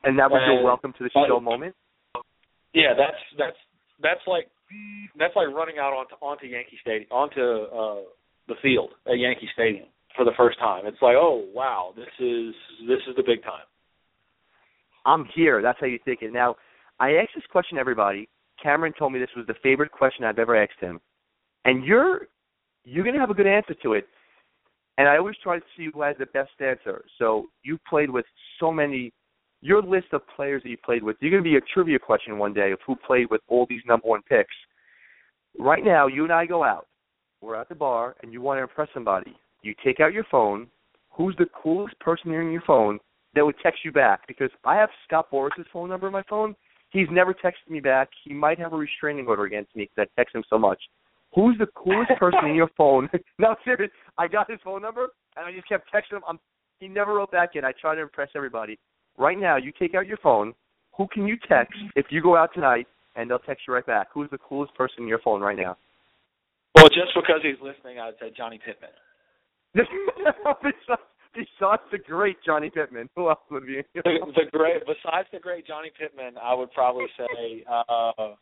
[0.04, 1.74] And that was your Uh, welcome to the show moment.
[2.74, 3.56] Yeah, that's that's
[4.02, 4.48] that's like
[5.18, 8.02] that's like running out onto onto Yankee Stadium, onto uh,
[8.48, 10.86] the field at Yankee Stadium for the first time.
[10.86, 12.54] It's like, oh wow, this is
[12.88, 13.66] this is the big time.
[15.06, 15.60] I'm here.
[15.62, 16.32] That's how you think it.
[16.32, 16.56] Now,
[16.98, 18.28] I asked this question to everybody.
[18.62, 21.00] Cameron told me this was the favorite question I've ever asked him,
[21.64, 22.28] and you're
[22.84, 24.06] you're gonna have a good answer to it.
[24.96, 27.04] And I always try to see who has the best answer.
[27.18, 28.24] So you played with
[28.60, 29.12] so many.
[29.64, 32.36] Your list of players that you played with, you're going to be a trivia question
[32.36, 34.54] one day of who played with all these number one picks.
[35.58, 36.86] Right now, you and I go out.
[37.40, 39.34] We're at the bar, and you want to impress somebody.
[39.62, 40.66] You take out your phone.
[41.16, 42.98] Who's the coolest person in your phone
[43.34, 44.28] that would text you back?
[44.28, 46.54] Because I have Scott Boras's phone number in my phone.
[46.90, 48.10] He's never texted me back.
[48.22, 50.82] He might have a restraining order against me because I text him so much.
[51.34, 53.08] Who's the coolest person in your phone?
[53.38, 53.90] no, serious.
[54.18, 56.22] I got his phone number and I just kept texting him.
[56.28, 56.38] I'm,
[56.80, 57.64] he never wrote back in.
[57.64, 58.78] I try to impress everybody.
[59.18, 60.54] Right now, you take out your phone.
[60.96, 64.08] Who can you text if you go out tonight and they'll text you right back?
[64.12, 65.76] Who's the coolest person in your phone right now?
[66.74, 68.90] Well, just because he's listening, I would say Johnny Pittman.
[71.34, 73.82] besides the great Johnny Pittman, who else would be?
[73.94, 78.34] the, the great, besides the great Johnny Pittman, I would probably say uh,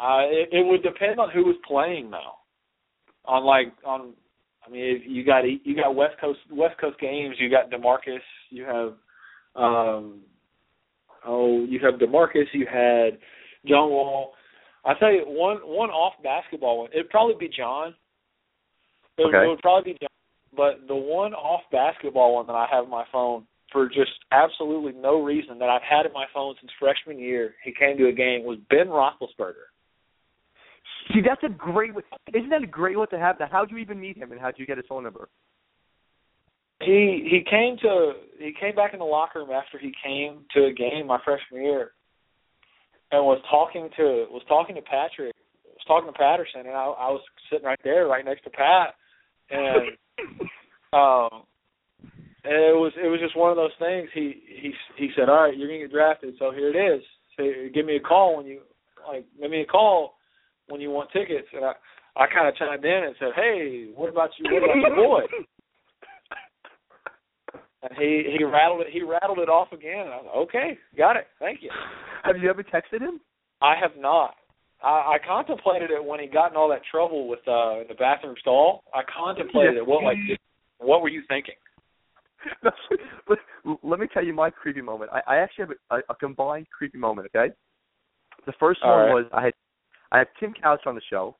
[0.00, 2.38] uh, it, it would depend on who was playing though.
[3.26, 4.14] On like on,
[4.66, 7.36] I mean, you got you got West Coast West Coast games.
[7.38, 8.24] You got Demarcus.
[8.48, 8.94] You have,
[9.56, 10.20] um,
[11.26, 12.46] oh, you have Demarcus.
[12.52, 13.18] You had
[13.66, 14.32] John Wall.
[14.84, 16.90] I tell you one one off basketball one.
[16.92, 17.94] It'd probably be John.
[19.18, 19.44] It, Okay.
[19.44, 20.08] it would probably be John.
[20.56, 24.92] But the one off basketball one that I have on my phone for just absolutely
[25.00, 28.12] no reason that I've had in my phone since freshman year, he came to a
[28.12, 29.70] game was Ben Roethlisberger.
[31.12, 31.92] See, that's a great.
[32.34, 33.38] Isn't that a great one to have?
[33.38, 35.28] Now, how'd you even meet him, and how'd you get his phone number?
[36.82, 40.66] He he came to he came back in the locker room after he came to
[40.66, 41.92] a game my freshman year,
[43.12, 45.34] and was talking to was talking to Patrick,
[45.66, 48.94] was talking to Patterson, and I, I was sitting right there, right next to Pat,
[49.50, 49.90] and
[50.94, 51.44] um,
[52.44, 54.08] and it was it was just one of those things.
[54.14, 57.02] He he he said, "All right, you're gonna get drafted, so here it is.
[57.36, 58.60] So give me a call when you
[59.06, 60.14] like give me a call
[60.68, 61.72] when you want tickets." And I
[62.16, 64.48] I kind of chimed in and said, "Hey, what about you?
[64.50, 65.20] What about your boy?"
[67.82, 70.06] And he he rattled it he rattled it off again.
[70.08, 71.70] I was okay, got it, thank you.
[72.24, 73.20] Have you ever texted him?
[73.62, 74.34] I have not.
[74.82, 77.94] I, I contemplated it when he got in all that trouble with uh in the
[77.98, 78.84] bathroom stall.
[78.94, 79.86] I contemplated it.
[79.86, 80.16] What like
[80.78, 81.54] what were you thinking?
[83.82, 85.10] let me tell you my creepy moment.
[85.12, 87.28] I, I actually have a, a, a combined creepy moment.
[87.34, 87.52] Okay,
[88.46, 89.14] the first All one right.
[89.14, 89.54] was I had
[90.12, 91.36] I had Tim Couch on the show,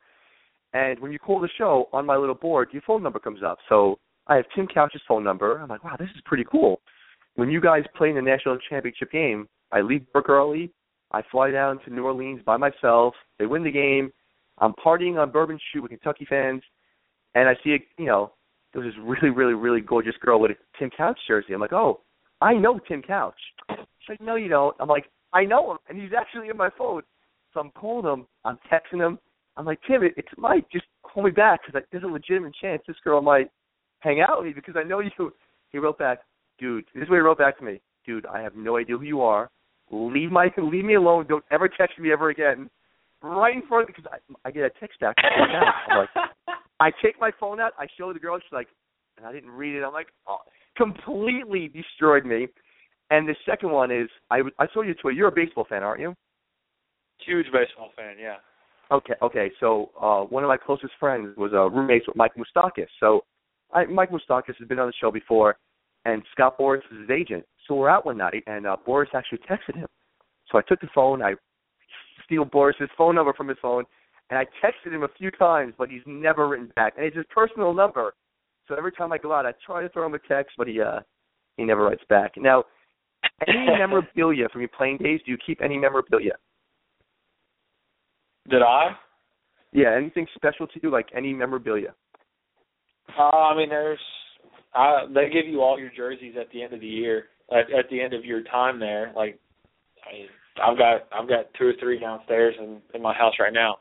[0.73, 3.59] and when you call the show on my little board, your phone number comes up.
[3.69, 5.59] So I have Tim Couch's phone number.
[5.59, 6.81] I'm like, wow, this is pretty cool.
[7.35, 10.73] When you guys play in the national championship game, I leave work early.
[11.13, 13.15] I fly down to New Orleans by myself.
[13.39, 14.13] They win the game.
[14.59, 16.63] I'm partying on Bourbon Street with Kentucky fans,
[17.35, 18.33] and I see a you know
[18.73, 21.55] there was this really really really gorgeous girl with a Tim Couch jersey.
[21.55, 22.01] I'm like, oh,
[22.41, 23.39] I know Tim Couch.
[23.71, 24.77] She's like, no, you don't.
[24.79, 27.03] I'm like, I know him, and he's actually in my phone.
[27.53, 28.27] So I'm calling him.
[28.45, 29.19] I'm texting him.
[29.57, 30.67] I'm like, Tim, it, it's Mike.
[30.71, 33.51] Just call me back because there's a legitimate chance this girl might
[34.01, 35.33] hang out with me because I know you.
[35.71, 36.21] He wrote back,
[36.59, 36.85] dude.
[36.95, 38.27] This is what he wrote back to me, dude.
[38.27, 39.51] I have no idea who you are.
[39.91, 41.27] Leave my leave me alone.
[41.29, 42.69] Don't ever text me ever again.
[43.23, 45.17] Right in front of because I, I get a text back.
[45.19, 46.09] I'm like,
[46.81, 47.73] I take my phone out.
[47.79, 48.39] I show the girl.
[48.39, 48.69] She's like,
[49.19, 49.85] and I didn't read it.
[49.85, 50.39] I'm like, oh,
[50.77, 52.49] completely destroyed me.
[53.11, 55.17] And the second one is I I saw you tweet.
[55.17, 56.15] You're a baseball fan, aren't you?
[57.27, 58.37] Huge baseball fan, yeah.
[58.91, 59.51] Okay, okay.
[59.61, 62.87] So uh one of my closest friends was uh, roommate with Mike Moustakas.
[63.01, 63.25] So
[63.73, 65.57] I, Mike Moustakas has been on the show before,
[66.05, 67.45] and Scott Boras is his agent.
[67.67, 69.87] So we're out one night, and uh, Boras actually texted him.
[70.51, 71.35] So I took the phone, I
[72.25, 73.85] steal Boras's phone number from his phone,
[74.31, 76.95] and I texted him a few times, but he's never written back.
[76.97, 78.15] And it's his personal number.
[78.69, 80.81] So every time I go out, I try to throw him a text, but he
[80.81, 81.01] uh
[81.57, 82.33] he never writes back.
[82.37, 82.65] Now,
[83.47, 85.21] any memorabilia from your playing days?
[85.27, 86.35] Do you keep any memorabilia?
[88.49, 88.91] Did I?
[89.73, 91.95] Yeah, anything special to you, like any memorabilia?
[93.19, 93.99] Uh, I mean, there's
[94.75, 97.91] uh, they give you all your jerseys at the end of the year, at, at
[97.91, 99.13] the end of your time there.
[99.17, 99.39] Like,
[100.09, 100.27] I mean,
[100.63, 103.77] I've got I've got two or three downstairs in in my house right now.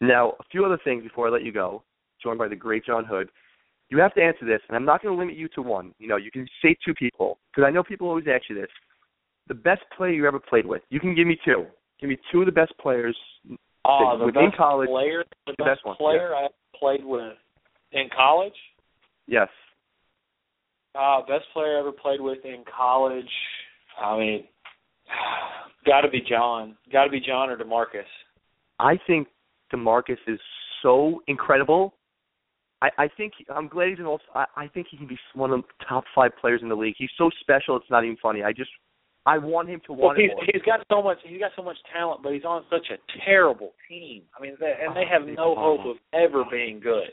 [0.00, 1.82] Now, a few other things before I let you go.
[2.22, 3.28] Joined by the great Jon Hood.
[3.88, 5.92] You have to answer this, and I'm not going to limit you to one.
[5.98, 8.70] You know, you can say two people because I know people always ask you this.
[9.48, 10.82] The best player you ever played with.
[10.88, 11.66] You can give me two.
[12.00, 13.16] Give me two of the best players.
[13.84, 16.46] Oh, the Within best college, player, the, the best, best one, player I
[16.78, 17.34] played with
[17.92, 18.54] in college.
[19.26, 19.48] Yes.
[20.94, 23.30] Uh, best player I ever played with in college.
[24.02, 24.44] I mean,
[25.86, 26.76] got to be John.
[26.92, 28.04] Got to be John or Demarcus.
[28.78, 29.28] I think
[29.72, 30.40] Demarcus is
[30.82, 31.94] so incredible.
[32.82, 34.20] I, I think I'm glad he's an all.
[34.34, 36.96] I, I think he can be one of the top five players in the league.
[36.98, 37.76] He's so special.
[37.76, 38.42] It's not even funny.
[38.42, 38.70] I just
[39.24, 40.44] I want him to Well, he's it more.
[40.52, 43.72] he's got so much he's got so much talent, but he's on such a terrible
[43.88, 44.22] team.
[44.36, 47.10] I mean, they, and they ah, have no hope of ever being good.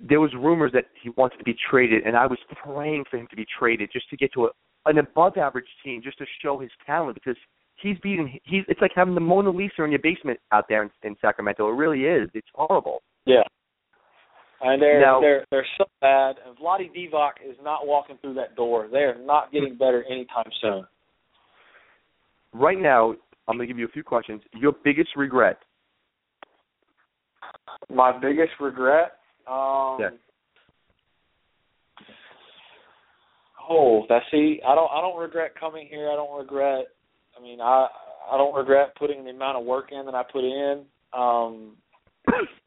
[0.00, 3.26] there was rumors that he wants to be traded, and I was praying for him
[3.30, 4.50] to be traded just to get to a,
[4.86, 7.36] an above average team, just to show his talent because
[7.76, 8.38] he's beating.
[8.44, 11.68] He's it's like having the Mona Lisa in your basement out there in, in Sacramento.
[11.68, 12.30] It really is.
[12.32, 13.02] It's horrible.
[13.26, 13.42] Yeah.
[14.62, 16.36] And they're Now- they're they're so bad.
[16.46, 18.88] And Vlade Divac is not walking through that door.
[18.90, 20.86] They are not getting better anytime soon.
[22.52, 23.14] Right now,
[23.48, 24.42] I'm going to give you a few questions.
[24.54, 25.58] Your biggest regret?
[27.90, 29.18] My biggest regret.
[29.46, 30.10] Um, Yeah.
[33.68, 34.60] Oh, that's see.
[34.66, 34.90] I don't.
[34.92, 36.10] I don't regret coming here.
[36.10, 36.86] I don't regret.
[37.36, 37.88] I mean, I.
[38.30, 40.84] I don't regret putting the amount of work in that I put in.
[41.12, 41.76] Um,
[42.26, 42.32] the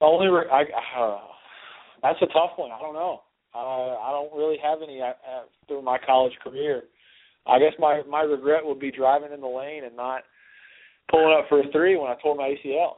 [0.00, 0.28] only.
[0.28, 0.62] Re- I.
[0.98, 1.18] Uh,
[2.02, 2.70] that's a tough one.
[2.72, 3.22] I don't know.
[3.54, 6.84] Uh, I don't really have any uh, uh, through my college career.
[7.46, 10.22] I guess my my regret would be driving in the lane and not
[11.10, 12.92] pulling up for a three when I tore my ACL.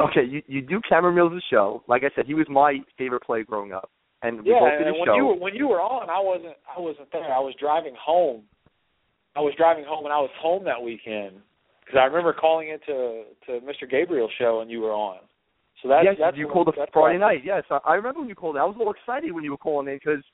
[0.00, 1.82] okay, you you do Cameron Mills' show.
[1.88, 3.90] Like I said, he was my favorite play growing up,
[4.22, 5.16] and we Yeah, both did and when show.
[5.16, 7.32] you were when you were on, I wasn't I wasn't there.
[7.32, 8.42] I was driving home.
[9.36, 11.36] I was driving home, and I was home that weekend
[11.86, 13.88] because I remember calling into to Mr.
[13.88, 15.18] Gabriel's show, and you were on.
[15.82, 17.42] So that's yes, that's you called that's Friday night.
[17.44, 18.56] Yes, I, I remember when you called.
[18.56, 18.62] in.
[18.62, 20.24] I was a little excited when you were calling in because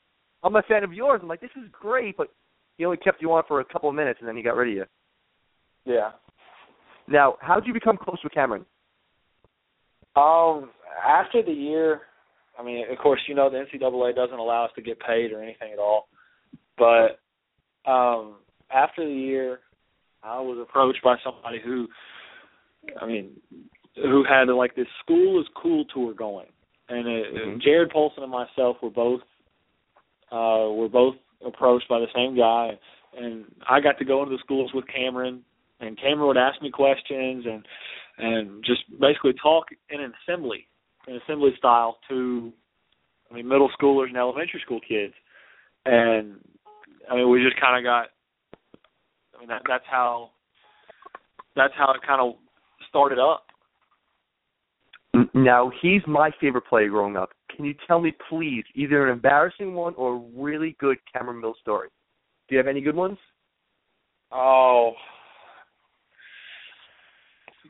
[0.42, 1.20] I'm a fan of yours.
[1.22, 2.28] I'm like, this is great, but
[2.76, 4.70] he only kept you on for a couple of minutes and then he got rid
[4.70, 4.84] of you.
[5.84, 6.10] Yeah.
[7.08, 8.64] Now, how did you become close with Cameron?
[10.14, 10.70] Um,
[11.04, 12.02] after the year,
[12.58, 15.42] I mean, of course, you know the NCAA doesn't allow us to get paid or
[15.42, 16.08] anything at all.
[16.78, 17.20] But
[17.90, 18.36] um,
[18.70, 19.60] after the year,
[20.22, 21.88] I was approached by somebody who,
[23.00, 23.40] I mean,
[23.96, 26.46] who had like this school is cool tour going,
[26.88, 27.62] and it, Mhm.
[27.62, 29.22] Jarrod Polson and myself were both
[30.30, 32.78] uh, were both approached by the same guy,
[33.16, 35.44] and I got to go into the schools with Cameron,
[35.80, 37.66] and Cameron would ask me questions and
[38.18, 40.68] and just basically talk in an assembly,
[41.06, 42.52] an assembly style to,
[43.30, 45.14] I mean, middle schoolers and elementary school kids,
[45.84, 46.38] and
[47.10, 48.10] I mean, we just kind of got,
[49.42, 50.30] mean, that that's how,
[51.54, 52.34] that's how it kind of
[52.88, 53.44] started up.
[55.34, 57.30] Now, he's my favorite player growing up.
[57.54, 61.58] Can you tell me, please, either an embarrassing one or a really good Cameron Mills
[61.60, 61.88] story?
[62.48, 63.18] Do you have any good ones?
[64.32, 64.92] Oh,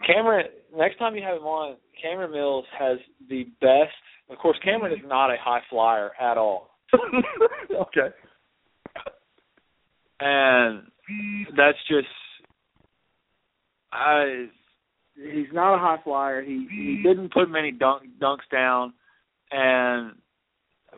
[0.06, 0.46] Cameron.
[0.76, 3.94] Next time you have him on, Cameron Mills has the best.
[4.30, 6.70] Of course, Cameron is not a high flyer at all.
[6.94, 8.14] okay.
[10.20, 10.82] and
[11.56, 12.08] that's just
[13.92, 14.46] I
[15.16, 16.42] he's not a high flyer.
[16.42, 18.94] He he didn't put many dunk dunks down
[19.50, 20.12] and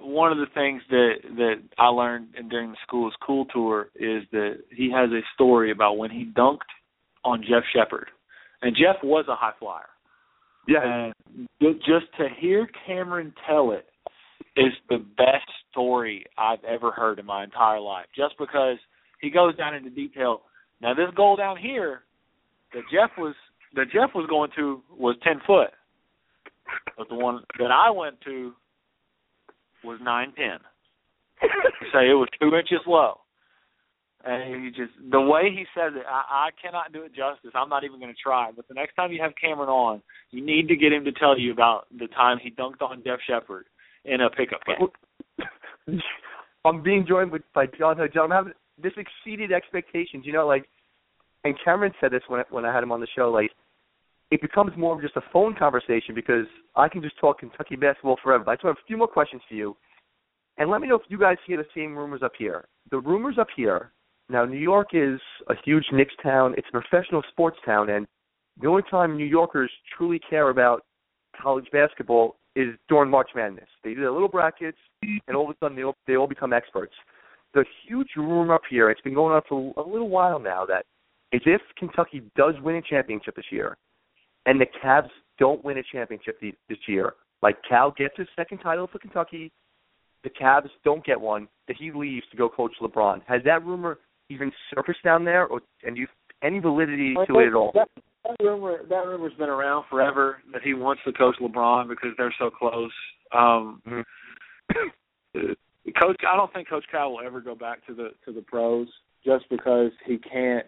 [0.00, 4.22] one of the things that that I learned in, during the school's cool tour is
[4.32, 6.70] that he has a story about when he dunked
[7.24, 8.08] on Jeff Sheppard.
[8.62, 9.82] And Jeff was a high flyer.
[10.66, 10.80] Yeah.
[10.84, 11.14] And
[11.60, 13.86] just to hear Cameron tell it
[14.56, 18.06] is the best story I've ever heard in my entire life.
[18.16, 18.78] Just because
[19.20, 20.42] he goes down into detail.
[20.80, 22.02] Now this goal down here
[22.72, 23.34] that Jeff was
[23.74, 25.70] that Jeff was going to was ten foot.
[26.96, 28.52] But the one that I went to
[29.82, 30.58] was nine ten.
[31.92, 33.20] Say it was two inches low.
[34.26, 37.50] And he just the way he says it, I, I cannot do it justice.
[37.54, 38.50] I'm not even going to try.
[38.56, 41.38] But the next time you have Cameron on, you need to get him to tell
[41.38, 43.66] you about the time he dunked on Jeff Sheppard
[44.06, 46.00] in a pickup game.
[46.64, 48.14] I'm being joined by Jon Hood.
[48.14, 50.24] Jon, I'm having this exceeded expectations.
[50.26, 50.66] You know, like,
[51.44, 53.30] and Cameron said this when I, when I had him on the show.
[53.30, 53.50] Like,
[54.30, 58.18] it becomes more of just a phone conversation because I can just talk Kentucky basketball
[58.22, 58.44] forever.
[58.44, 59.76] But I just have a few more questions for you,
[60.58, 62.66] and let me know if you guys hear the same rumors up here.
[62.90, 63.92] The rumors up here.
[64.30, 66.54] Now, New York is a huge Knicks town.
[66.56, 68.06] It's a professional sports town, and
[68.60, 70.84] the only time New Yorkers truly care about
[71.40, 73.68] college basketball is during March Madness.
[73.82, 76.52] They do their little brackets, and all of a sudden they all, they all become
[76.52, 76.94] experts.
[77.54, 80.86] The huge rumor up here, it's been going on for a little while now, that
[81.32, 83.76] is if Kentucky does win a championship this year,
[84.46, 88.88] and the Cavs don't win a championship this year, like Cal gets his second title
[88.90, 89.52] for Kentucky,
[90.24, 93.22] the Cavs don't get one, that he leaves to go coach LeBron.
[93.26, 93.98] Has that rumor
[94.30, 96.08] even surfaced down there, or and do you
[96.42, 97.72] any validity to it at all?
[97.74, 97.88] That,
[98.24, 102.34] that rumor that rumor's been around forever that he wants to coach LeBron because they're
[102.38, 102.92] so close.
[103.32, 103.80] Um
[105.92, 108.88] Coach I don't think Coach Cal will ever go back to the to the pros
[109.24, 110.66] just because he can't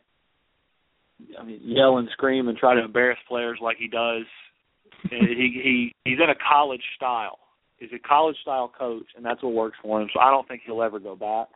[1.38, 4.24] I mean, yell and scream and try to embarrass players like he does.
[5.10, 5.16] he
[5.62, 7.38] he he's in a college style.
[7.78, 10.08] He's a college style coach, and that's what works for him.
[10.12, 11.48] So I don't think he'll ever go back.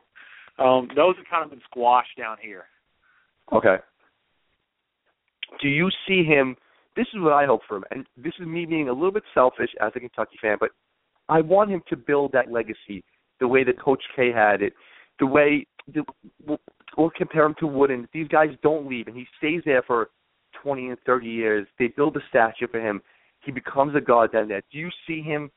[0.58, 2.64] Um, those have kind of been squashed down here.
[3.52, 3.76] Okay.
[5.60, 6.56] Do you see him?
[6.96, 9.22] This is what I hope for him, and this is me being a little bit
[9.32, 10.70] selfish as a Kentucky fan, but
[11.28, 13.04] I want him to build that legacy
[13.40, 14.74] the way that Coach K had it,
[15.18, 16.04] the way the,
[16.96, 18.08] or compare him to Wooden.
[18.12, 20.10] These guys don't leave, and he stays there for
[20.62, 21.66] 20 and 30 years.
[21.78, 23.00] They build a statue for him.
[23.44, 24.62] He becomes a god down there.
[24.70, 25.50] Do you see him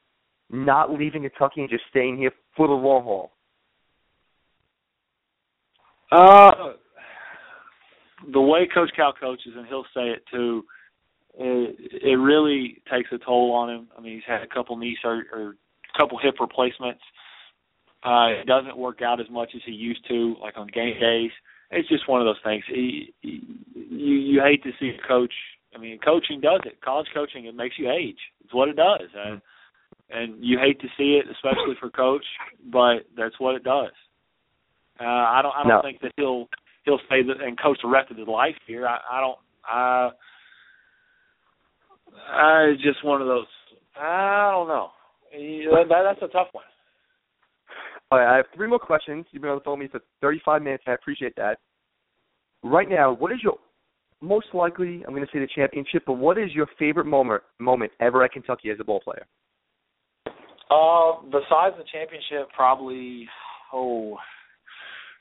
[0.50, 3.32] not leaving Kentucky and just staying here for the long haul?
[6.12, 6.74] Uh,
[8.32, 10.64] the way Coach Cal coaches, and he'll say it too,
[11.38, 13.88] it, it really takes a toll on him.
[13.98, 17.02] I mean, he's had a couple knee sur- or a couple hip replacements.
[18.06, 21.32] Uh, it doesn't work out as much as he used to, like on game days.
[21.72, 22.64] It's just one of those things.
[22.68, 23.42] He, he,
[23.74, 25.34] you you hate to see a coach.
[25.76, 26.82] I mean, coaching does it.
[26.82, 28.20] College coaching it makes you age.
[28.44, 29.42] It's what it does, and
[30.12, 32.26] and you hate to see it, especially for coach.
[32.72, 33.92] But that's what it does.
[35.00, 35.56] Uh, I don't.
[35.56, 35.82] I don't No.
[35.82, 36.48] think that he'll
[36.86, 38.86] he'll stay the, and coach the rest of his life here.
[38.88, 39.40] I, I don't.
[39.68, 40.10] I.
[42.32, 43.48] I it's just one of those.
[44.00, 44.90] I don't know.
[45.32, 46.64] That, that's a tough one.
[48.14, 49.26] All right, I have three more questions.
[49.32, 50.84] You've been on the phone with me for 35 minutes.
[50.86, 51.58] I appreciate that.
[52.62, 53.56] Right now, what is your
[54.22, 55.04] most likely?
[55.08, 58.32] I'm going to say the championship, but what is your favorite moment moment ever at
[58.32, 59.26] Kentucky as a ball player?
[60.70, 63.28] Uh, besides the championship, probably
[63.74, 64.18] oh,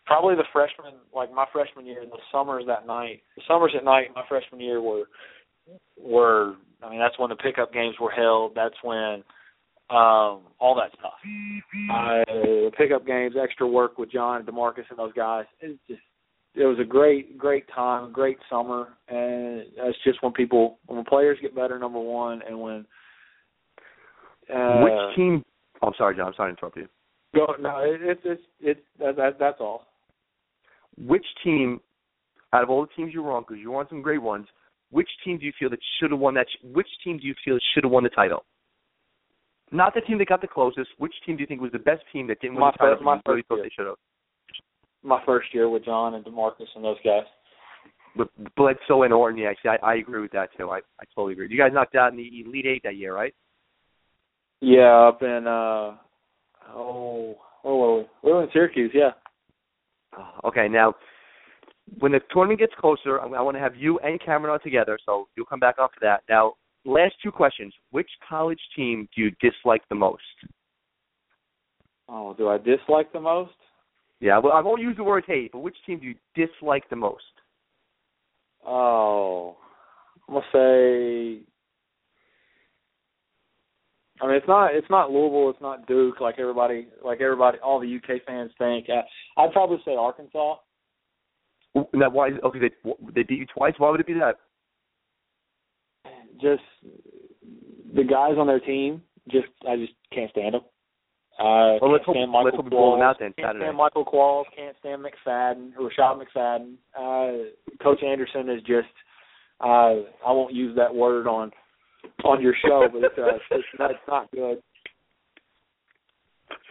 [0.04, 3.22] probably the freshman, like my freshman year, the summers that night.
[3.36, 5.04] The summers at night, my freshman year were
[5.98, 6.56] were.
[6.82, 8.52] I mean, that's when the pickup games were held.
[8.54, 9.24] That's when
[9.92, 11.12] um all that stuff.
[11.92, 15.44] Uh, pickup games, extra work with John and DeMarcus and those guys.
[15.60, 16.00] It's just
[16.54, 21.38] it was a great great time, great summer, and that's just when people when players
[21.42, 21.78] get better.
[21.78, 22.86] Number one, and when
[24.52, 25.44] uh, Which team?
[25.82, 26.28] Oh, I'm sorry, Jon.
[26.28, 26.88] I'm sorry to interrupt you.
[27.34, 29.86] Go no, it, it's it's it's that, that that's all.
[30.98, 31.80] Which team,
[32.52, 34.46] out of all the teams you were on, because you were on some great ones,
[34.90, 36.46] which team do you feel that should have won that?
[36.62, 38.44] Which team do you feel should have won the title?
[39.72, 40.90] Not the team that got the closest.
[40.98, 42.94] Which team do you think was the best team that didn't win My the title?
[42.96, 43.62] first- my but really first year.
[43.64, 43.96] they should have.
[45.02, 47.24] My first year with John and DeMarcus and those guys.
[48.14, 50.70] With Bledsoe and Orton, yeah, actually, I, I agree with that too.
[50.70, 51.48] I, I totally agree.
[51.50, 53.34] You guys knocked out in the Elite Eight that year, right?
[54.60, 55.96] Yeah, up in uh
[56.74, 58.04] oh where were we?
[58.22, 59.10] We were in Syracuse, yeah.
[60.16, 60.94] Uh, Okay, now
[61.98, 64.98] when the tournament gets closer, I, I want to have you and Cameron on together,
[65.04, 66.22] so you'll come back on for that.
[66.28, 66.52] Now,
[66.84, 70.22] last two questions: Which college team do you dislike the most?
[72.08, 73.52] Oh, do I dislike the most?
[74.20, 76.96] Yeah, well, I won't use the word hate, but which team do you dislike the
[76.96, 77.24] most?
[78.66, 79.56] Oh,
[80.28, 81.42] I'm gonna say.
[84.20, 87.80] I mean, it's not it's not Louisville, it's not Duke, like everybody like everybody all
[87.80, 88.86] the UK fans think.
[88.88, 90.56] I, I'd probably say Arkansas.
[91.92, 92.30] Now, why?
[92.44, 93.74] Okay, they they beat you twice.
[93.78, 94.36] Why would it be that?
[96.42, 96.62] Just
[97.94, 100.62] the guys on their team, just I just can't stand them.
[101.38, 103.56] Uh, Well, let's hope, stand Michael let's hope we blow them Qualls, out then Can't
[103.58, 104.44] stand Michael Qualls.
[104.54, 105.72] Can't stand McFadden.
[105.74, 106.74] Rashad McFadden.
[106.98, 107.44] Uh,
[107.82, 108.88] Coach Anderson is just.
[109.60, 111.52] Uh, I won't use that word on
[112.24, 114.58] on your show, but it's uh, it's, not, it's not good.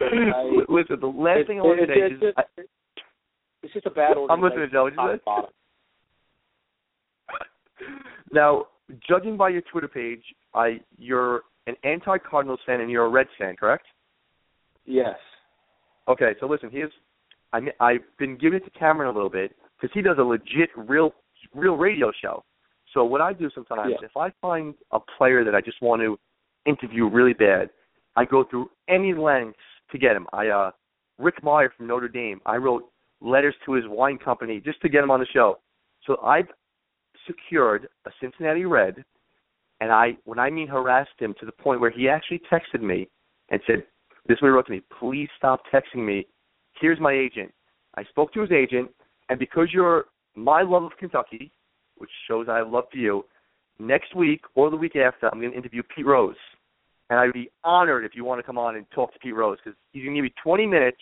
[0.00, 2.42] I- Listen, the last It's- thing I want to say is, just- I,
[3.62, 4.84] It's just a bad I'm listening, to Joe.
[4.84, 5.24] What organization.
[5.26, 5.42] you
[7.38, 7.46] said?
[8.32, 8.66] now,
[9.08, 10.22] judging by your Twitter page,
[10.54, 13.86] I you're an anti-Cardinals fan and you're a Reds fan, correct?
[14.84, 15.16] Yes.
[16.08, 16.92] Okay, so listen, here's
[17.52, 20.70] I I've been giving it to Cameron a little bit because he does a legit,
[20.76, 21.14] real,
[21.54, 22.44] real radio show.
[22.92, 24.06] So what I do sometimes, Yeah.
[24.06, 26.18] if I find a player that I just want to
[26.66, 27.70] interview really bad,
[28.16, 29.58] I go through any lengths
[29.92, 30.26] to get him.
[30.32, 30.70] I uh,
[31.18, 32.40] Rick Mirer from Notre Dame.
[32.44, 32.84] I wrote
[33.20, 35.58] letters to his wine company just to get him on the show.
[36.06, 36.48] So I've
[37.26, 39.04] secured a Cincinnati Red,
[39.80, 43.08] and I when I mean harassed him to the point where he actually texted me
[43.50, 43.84] and said,
[44.26, 44.82] "This is what he wrote to me.
[44.98, 46.26] Please stop texting me.
[46.80, 47.52] Here's my agent."
[47.94, 48.90] I spoke to his agent,
[49.28, 51.52] and because you're my love of Kentucky,
[51.96, 53.24] which shows I love you,
[53.78, 56.36] next week or the week after, I'm going to interview Pete Rose,
[57.10, 59.58] and I'd be honored if you want to come on and talk to Pete Rose
[59.62, 60.98] because he's going to give me 20 minutes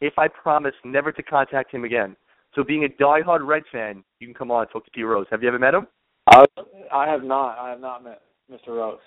[0.00, 2.16] if I promise never to contact him again.
[2.54, 5.26] So, being a diehard Red fan, you can come on and talk to Pete Rose.
[5.30, 5.86] Have you ever met him?
[6.28, 6.44] I,
[6.92, 7.58] I have not.
[7.58, 8.68] I have not met Mr.
[8.68, 8.98] Rose.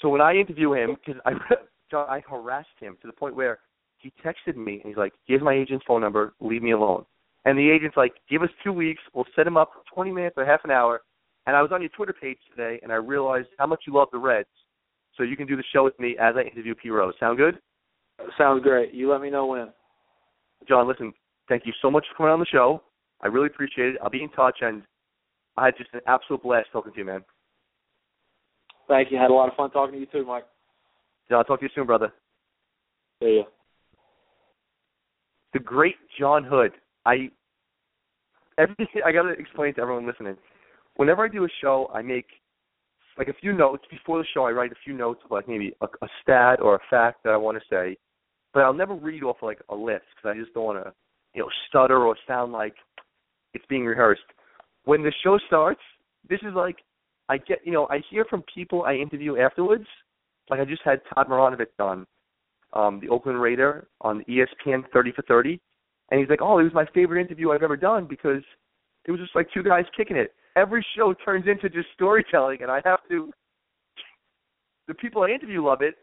[0.00, 1.32] So when I interview him, because I
[1.90, 3.58] Jon, I harassed him to the point where
[3.98, 6.34] he texted me and he's like, "Here's my agent's phone number.
[6.40, 7.04] Leave me alone."
[7.44, 9.02] And the agent's like, give us two weeks.
[9.14, 11.02] We'll set him up for 20 minutes or half an hour.
[11.46, 14.08] And I was on your Twitter page today, and I realized how much you love
[14.12, 14.48] the Reds.
[15.16, 16.90] So you can do the show with me as I interview P.
[16.90, 17.14] Rose.
[17.18, 17.58] Sound good?
[18.36, 18.92] Sounds great.
[18.92, 19.68] You let me know when.
[20.68, 21.12] Jon, listen,
[21.50, 22.82] thank you so much for coming on the show.
[23.20, 23.96] I really appreciate it.
[24.02, 24.82] I'll be in touch, and
[25.58, 27.22] I had just an absolute blast talking to you, man.
[28.88, 29.18] Thank you.
[29.18, 30.44] Had a lot of fun talking to you too, Mike.
[31.30, 32.12] Yeah, I'll talk to you soon, brother.
[33.22, 33.42] See ya.
[35.52, 36.72] The great Jon Hood.
[37.04, 37.30] I
[38.56, 40.36] everything I gotta explain to everyone listening.
[40.96, 42.26] Whenever I do a show, I make
[43.18, 44.44] like a few notes before the show.
[44.44, 47.30] I write a few notes of like maybe a, a stat or a fact that
[47.30, 47.96] I want to say,
[48.54, 50.92] but I'll never read off like a list because I just don't want to,
[51.34, 52.74] you know, stutter or sound like
[53.54, 54.22] it's being rehearsed.
[54.84, 55.80] When the show starts,
[56.28, 56.76] this is like
[57.28, 59.86] I get, you know, I hear from people I interview afterwards.
[60.48, 62.04] Like I just had Todd Marinovich on,
[62.72, 65.60] um, the Oakland Raider on ESPN 30 for 30,
[66.10, 68.42] and he's like, "Oh, it was my favorite interview I've ever done because
[69.04, 72.70] it was just like two guys kicking it." Every show turns into just storytelling, and
[72.70, 73.32] I have to.
[74.88, 75.94] The people I interview love it,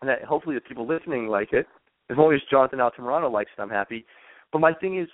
[0.00, 1.66] and that hopefully the people listening like it.
[2.08, 4.06] As long as Jonathan Altamirano likes it, I'm happy.
[4.56, 5.08] But my thing is,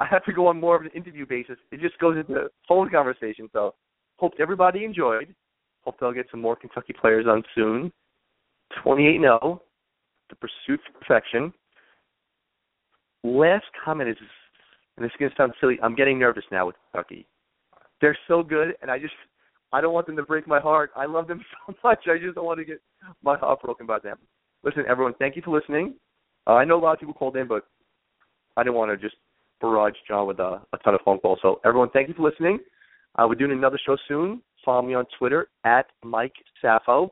[0.00, 1.56] I have to go on more of an interview basis.
[1.70, 3.48] It just goes into phone conversation.
[3.52, 3.76] So,
[4.16, 5.32] hope everybody enjoyed.
[5.84, 7.92] Hope they'll get some more Kentucky players on soon.
[8.82, 9.62] 28 0,
[10.30, 11.52] the pursuit for perfection.
[13.22, 14.16] Last comment is,
[14.96, 17.24] and this is going to sound silly, I'm getting nervous now with Kentucky.
[18.00, 19.14] They're so good, and I just,
[19.72, 20.90] I don't want them to break my heart.
[20.96, 22.00] I love them so much.
[22.08, 22.80] I just don't want to get
[23.22, 24.18] my heart broken by them.
[24.64, 25.94] Listen, everyone, thank you for listening.
[26.48, 27.62] Uh, I know a lot of people called in, but
[28.56, 29.16] I didn't want to just
[29.60, 31.38] barrage Jon with a, a ton of phone calls.
[31.42, 32.58] So, everyone, thank you for listening.
[33.16, 34.42] Uh, we're doing another show soon.
[34.64, 37.10] Follow me on Twitter at Mike Safo,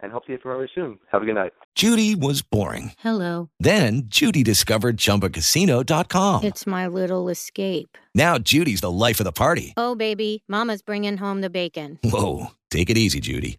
[0.00, 0.98] and hope to hear from you very soon.
[1.10, 1.52] Have a good night.
[1.74, 2.92] Judy was boring.
[2.98, 3.48] Hello.
[3.58, 6.44] Then Judy discovered ChumbaCasino.com.
[6.44, 7.96] It's my little escape.
[8.14, 9.72] Now Judy's the life of the party.
[9.76, 11.98] Oh, baby, Mama's bringing home the bacon.
[12.04, 13.58] Whoa, take it easy, Judy.